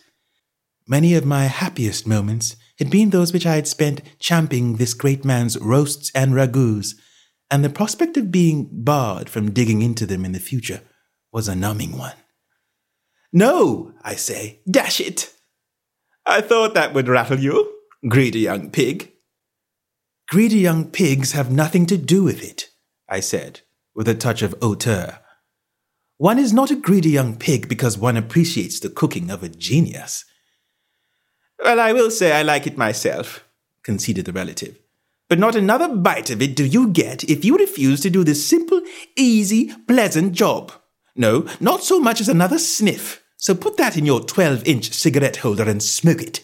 Many 0.86 1.14
of 1.14 1.24
my 1.24 1.44
happiest 1.44 2.06
moments 2.06 2.56
had 2.82 2.90
been 2.90 3.10
those 3.10 3.32
which 3.32 3.46
I 3.46 3.54
had 3.54 3.68
spent 3.68 4.02
champing 4.18 4.74
this 4.74 4.92
great 4.92 5.24
man's 5.24 5.56
roasts 5.56 6.10
and 6.16 6.32
ragouts, 6.32 6.94
and 7.48 7.64
the 7.64 7.70
prospect 7.70 8.16
of 8.16 8.32
being 8.32 8.68
barred 8.72 9.28
from 9.28 9.52
digging 9.52 9.82
into 9.82 10.04
them 10.04 10.24
in 10.24 10.32
the 10.32 10.40
future 10.40 10.80
was 11.32 11.46
a 11.46 11.54
numbing 11.54 11.96
one. 11.96 12.16
No, 13.32 13.92
I 14.02 14.16
say, 14.16 14.62
dash 14.68 15.00
it. 15.00 15.32
I 16.26 16.40
thought 16.40 16.74
that 16.74 16.92
would 16.92 17.06
rattle 17.06 17.38
you, 17.38 17.72
greedy 18.08 18.40
young 18.40 18.70
pig. 18.70 19.12
Greedy 20.28 20.58
young 20.58 20.90
pigs 20.90 21.32
have 21.32 21.52
nothing 21.52 21.86
to 21.86 21.96
do 21.96 22.24
with 22.24 22.42
it, 22.42 22.68
I 23.08 23.20
said, 23.20 23.60
with 23.94 24.08
a 24.08 24.14
touch 24.14 24.42
of 24.42 24.56
hauteur. 24.60 25.20
One 26.16 26.40
is 26.40 26.52
not 26.52 26.72
a 26.72 26.76
greedy 26.76 27.10
young 27.10 27.36
pig 27.36 27.68
because 27.68 27.96
one 27.96 28.16
appreciates 28.16 28.80
the 28.80 28.90
cooking 28.90 29.30
of 29.30 29.44
a 29.44 29.48
genius. 29.48 30.24
Well, 31.64 31.78
I 31.78 31.92
will 31.92 32.10
say 32.10 32.32
I 32.32 32.42
like 32.42 32.66
it 32.66 32.76
myself, 32.76 33.44
conceded 33.82 34.24
the 34.24 34.32
relative. 34.32 34.78
But 35.28 35.38
not 35.38 35.54
another 35.54 35.88
bite 35.88 36.30
of 36.30 36.42
it 36.42 36.56
do 36.56 36.64
you 36.64 36.88
get 36.88 37.24
if 37.24 37.44
you 37.44 37.56
refuse 37.56 38.00
to 38.00 38.10
do 38.10 38.24
this 38.24 38.46
simple, 38.46 38.82
easy, 39.16 39.72
pleasant 39.86 40.32
job. 40.32 40.72
No, 41.14 41.46
not 41.60 41.82
so 41.82 42.00
much 42.00 42.20
as 42.20 42.28
another 42.28 42.58
sniff. 42.58 43.22
So 43.36 43.54
put 43.54 43.76
that 43.76 43.96
in 43.96 44.04
your 44.04 44.20
12 44.20 44.66
inch 44.66 44.92
cigarette 44.92 45.38
holder 45.38 45.68
and 45.68 45.82
smoke 45.82 46.20
it. 46.20 46.40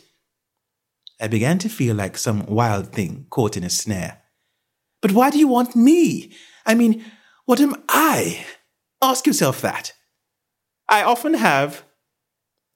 I 1.21 1.27
began 1.27 1.59
to 1.59 1.69
feel 1.69 1.97
like 1.97 2.17
some 2.17 2.47
wild 2.47 2.93
thing 2.93 3.27
caught 3.29 3.57
in 3.57 3.65
a 3.65 3.71
snare. 3.71 4.23
But 5.03 5.13
why 5.13 5.31
do 5.31 5.39
you 5.39 5.49
want 5.49 5.75
me? 5.75 6.33
I 6.65 6.75
mean, 6.75 7.05
what 7.45 7.61
am 7.61 7.75
I? 7.89 8.45
Ask 9.03 9.27
yourself 9.27 9.61
that. 9.63 9.93
I 10.89 11.03
often 11.03 11.35
have. 11.35 11.85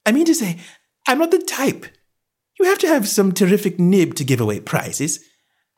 I 0.05 0.13
mean 0.13 0.25
to 0.27 0.35
say, 0.35 0.59
I'm 1.07 1.19
not 1.19 1.31
the 1.31 1.39
type. 1.39 1.87
You 2.63 2.69
have 2.69 2.79
to 2.79 2.87
have 2.87 3.09
some 3.09 3.33
terrific 3.33 3.81
nib 3.81 4.15
to 4.15 4.25
give 4.25 4.41
away 4.41 4.61
prizes. 4.61 5.19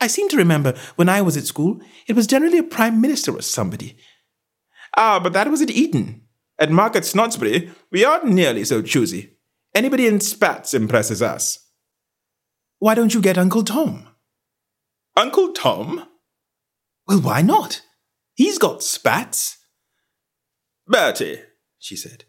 I 0.02 0.06
seem 0.06 0.28
to 0.28 0.36
remember 0.36 0.74
when 0.96 1.08
I 1.08 1.22
was 1.22 1.34
at 1.34 1.46
school, 1.46 1.80
it 2.06 2.14
was 2.14 2.26
generally 2.26 2.58
a 2.58 2.62
prime 2.62 3.00
minister 3.00 3.34
or 3.34 3.40
somebody. 3.40 3.96
Ah, 4.94 5.18
but 5.18 5.32
that 5.32 5.50
was 5.50 5.62
at 5.62 5.70
Eton. 5.70 6.20
At 6.58 6.70
Market 6.70 7.04
Snodsbury, 7.04 7.70
we 7.90 8.04
aren't 8.04 8.26
nearly 8.26 8.64
so 8.64 8.82
choosy. 8.82 9.38
Anybody 9.74 10.06
in 10.06 10.20
spats 10.20 10.74
impresses 10.74 11.22
us. 11.22 11.58
Why 12.80 12.94
don't 12.94 13.14
you 13.14 13.22
get 13.22 13.38
Uncle 13.38 13.64
Tom? 13.64 14.06
Uncle 15.16 15.54
Tom? 15.54 16.06
Well, 17.08 17.22
why 17.22 17.40
not? 17.40 17.80
He's 18.34 18.58
got 18.58 18.82
spats. 18.82 19.56
Bertie, 20.86 21.40
she 21.78 21.96
said, 21.96 22.24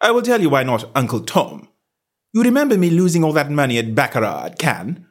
I 0.00 0.10
will 0.10 0.22
tell 0.22 0.40
you 0.40 0.48
why 0.48 0.62
not 0.62 0.90
Uncle 0.96 1.20
Tom. 1.20 1.68
You 2.34 2.42
remember 2.42 2.76
me 2.76 2.90
losing 2.90 3.22
all 3.22 3.32
that 3.34 3.50
money 3.50 3.78
at 3.78 3.94
Baccarat 3.94 4.46
at 4.46 4.58
Cannes? 4.58 5.06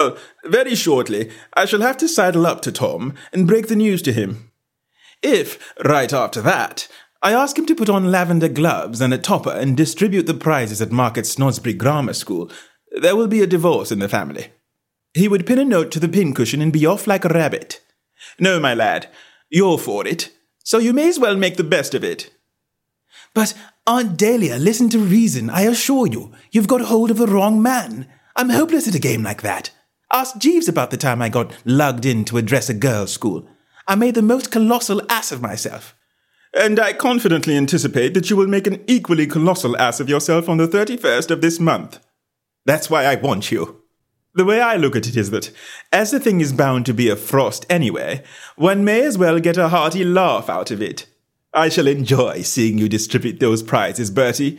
Well, 0.00 0.16
oh, 0.16 0.48
very 0.48 0.74
shortly, 0.74 1.30
I 1.54 1.66
shall 1.66 1.82
have 1.82 1.96
to 1.98 2.08
sidle 2.08 2.46
up 2.46 2.60
to 2.62 2.72
Tom 2.72 3.14
and 3.32 3.46
break 3.46 3.68
the 3.68 3.76
news 3.76 4.02
to 4.02 4.12
him. 4.12 4.50
If, 5.22 5.72
right 5.84 6.12
after 6.12 6.40
that, 6.40 6.88
I 7.22 7.32
ask 7.32 7.56
him 7.56 7.66
to 7.66 7.76
put 7.76 7.88
on 7.88 8.10
lavender 8.10 8.48
gloves 8.48 9.00
and 9.00 9.14
a 9.14 9.18
topper 9.18 9.52
and 9.52 9.76
distribute 9.76 10.26
the 10.26 10.34
prizes 10.34 10.82
at 10.82 10.90
Market 10.90 11.26
Snodsbury 11.26 11.78
Grammar 11.78 12.14
School, 12.14 12.50
there 13.00 13.14
will 13.14 13.28
be 13.28 13.42
a 13.42 13.46
divorce 13.46 13.92
in 13.92 14.00
the 14.00 14.08
family. 14.08 14.48
He 15.14 15.28
would 15.28 15.46
pin 15.46 15.60
a 15.60 15.64
note 15.64 15.92
to 15.92 16.00
the 16.00 16.08
pincushion 16.08 16.60
and 16.60 16.72
be 16.72 16.84
off 16.84 17.06
like 17.06 17.24
a 17.24 17.28
rabbit. 17.28 17.80
No, 18.40 18.58
my 18.58 18.74
lad, 18.74 19.08
you're 19.48 19.78
for 19.78 20.08
it, 20.08 20.30
so 20.64 20.78
you 20.78 20.92
may 20.92 21.08
as 21.08 21.20
well 21.20 21.36
make 21.36 21.56
the 21.56 21.62
best 21.62 21.94
of 21.94 22.02
it. 22.02 22.32
But, 23.34 23.54
Aunt 23.86 24.16
Dahlia, 24.16 24.56
listen 24.56 24.88
to 24.90 24.98
reason. 24.98 25.50
I 25.50 25.62
assure 25.62 26.06
you, 26.06 26.32
you've 26.50 26.68
got 26.68 26.82
hold 26.82 27.10
of 27.10 27.16
the 27.16 27.26
wrong 27.26 27.62
man. 27.62 28.06
I'm 28.36 28.50
hopeless 28.50 28.86
at 28.86 28.94
a 28.94 29.00
game 29.00 29.22
like 29.22 29.42
that. 29.42 29.70
Ask 30.12 30.38
Jeeves 30.38 30.68
about 30.68 30.90
the 30.90 30.98
time 30.98 31.22
I 31.22 31.30
got 31.30 31.52
lugged 31.64 32.04
in 32.04 32.24
to 32.26 32.36
address 32.36 32.68
a 32.68 32.74
girls' 32.74 33.12
school. 33.12 33.48
I 33.88 33.94
made 33.94 34.14
the 34.14 34.22
most 34.22 34.52
colossal 34.52 35.00
ass 35.10 35.32
of 35.32 35.40
myself. 35.40 35.96
And 36.54 36.78
I 36.78 36.92
confidently 36.92 37.56
anticipate 37.56 38.12
that 38.12 38.28
you 38.28 38.36
will 38.36 38.46
make 38.46 38.66
an 38.66 38.84
equally 38.86 39.26
colossal 39.26 39.76
ass 39.78 40.00
of 40.00 40.10
yourself 40.10 40.50
on 40.50 40.58
the 40.58 40.68
31st 40.68 41.30
of 41.30 41.40
this 41.40 41.58
month. 41.58 41.98
That's 42.66 42.90
why 42.90 43.04
I 43.06 43.14
want 43.14 43.50
you. 43.50 43.82
The 44.34 44.44
way 44.44 44.60
I 44.60 44.76
look 44.76 44.94
at 44.94 45.08
it 45.08 45.16
is 45.16 45.30
that, 45.30 45.50
as 45.90 46.10
the 46.10 46.20
thing 46.20 46.40
is 46.40 46.52
bound 46.52 46.86
to 46.86 46.94
be 46.94 47.08
a 47.08 47.16
frost 47.16 47.66
anyway, 47.70 48.22
one 48.56 48.84
may 48.84 49.02
as 49.02 49.16
well 49.16 49.40
get 49.40 49.56
a 49.56 49.68
hearty 49.68 50.04
laugh 50.04 50.48
out 50.50 50.70
of 50.70 50.80
it. 50.82 51.06
I 51.54 51.68
shall 51.68 51.86
enjoy 51.86 52.42
seeing 52.42 52.78
you 52.78 52.88
distribute 52.88 53.38
those 53.38 53.62
prizes, 53.62 54.10
Bertie. 54.10 54.58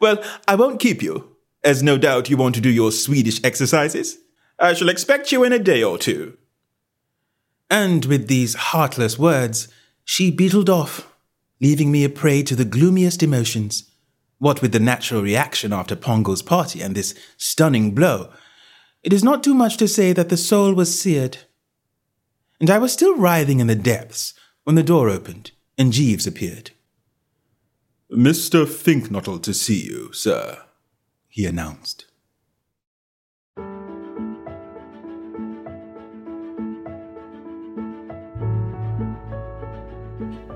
Well, 0.00 0.22
I 0.46 0.54
won't 0.54 0.80
keep 0.80 1.02
you, 1.02 1.36
as 1.64 1.82
no 1.82 1.98
doubt 1.98 2.30
you 2.30 2.36
want 2.36 2.54
to 2.54 2.60
do 2.60 2.70
your 2.70 2.92
Swedish 2.92 3.42
exercises. 3.42 4.18
I 4.58 4.74
shall 4.74 4.88
expect 4.88 5.32
you 5.32 5.42
in 5.42 5.52
a 5.52 5.58
day 5.58 5.82
or 5.82 5.98
two. 5.98 6.38
And 7.68 8.04
with 8.04 8.28
these 8.28 8.54
heartless 8.54 9.18
words, 9.18 9.68
she 10.04 10.30
beetled 10.30 10.70
off, 10.70 11.12
leaving 11.60 11.90
me 11.90 12.04
a 12.04 12.08
prey 12.08 12.42
to 12.44 12.54
the 12.54 12.64
gloomiest 12.64 13.22
emotions. 13.22 13.90
What 14.38 14.62
with 14.62 14.70
the 14.72 14.80
natural 14.80 15.22
reaction 15.22 15.72
after 15.72 15.96
Pongo's 15.96 16.42
party 16.42 16.80
and 16.80 16.94
this 16.94 17.14
stunning 17.36 17.94
blow, 17.94 18.32
it 19.02 19.12
is 19.12 19.24
not 19.24 19.42
too 19.42 19.54
much 19.54 19.76
to 19.78 19.88
say 19.88 20.12
that 20.12 20.28
the 20.28 20.36
soul 20.36 20.72
was 20.72 20.98
seared. 20.98 21.38
And 22.60 22.70
I 22.70 22.78
was 22.78 22.92
still 22.92 23.16
writhing 23.16 23.58
in 23.58 23.66
the 23.66 23.74
depths 23.74 24.34
when 24.62 24.76
the 24.76 24.82
door 24.84 25.10
opened 25.10 25.50
and 25.78 25.92
Jeeves 25.92 26.26
appeared. 26.26 26.72
Mr. 28.10 28.66
Finknottle 28.66 29.40
to 29.42 29.54
see 29.54 29.80
you, 29.86 30.12
sir, 30.12 30.64
he 31.28 31.46
announced. 31.46 32.06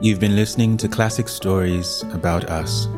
You've 0.00 0.18
been 0.18 0.34
listening 0.34 0.76
to 0.78 0.88
classic 0.88 1.28
stories 1.28 2.02
about 2.12 2.50
us. 2.50 2.88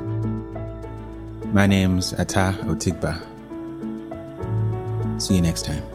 My 1.53 1.67
name's 1.67 2.15
Ata 2.15 2.57
Otigba. 2.63 3.21
See 5.21 5.35
you 5.35 5.43
next 5.43 5.67
time. 5.67 5.94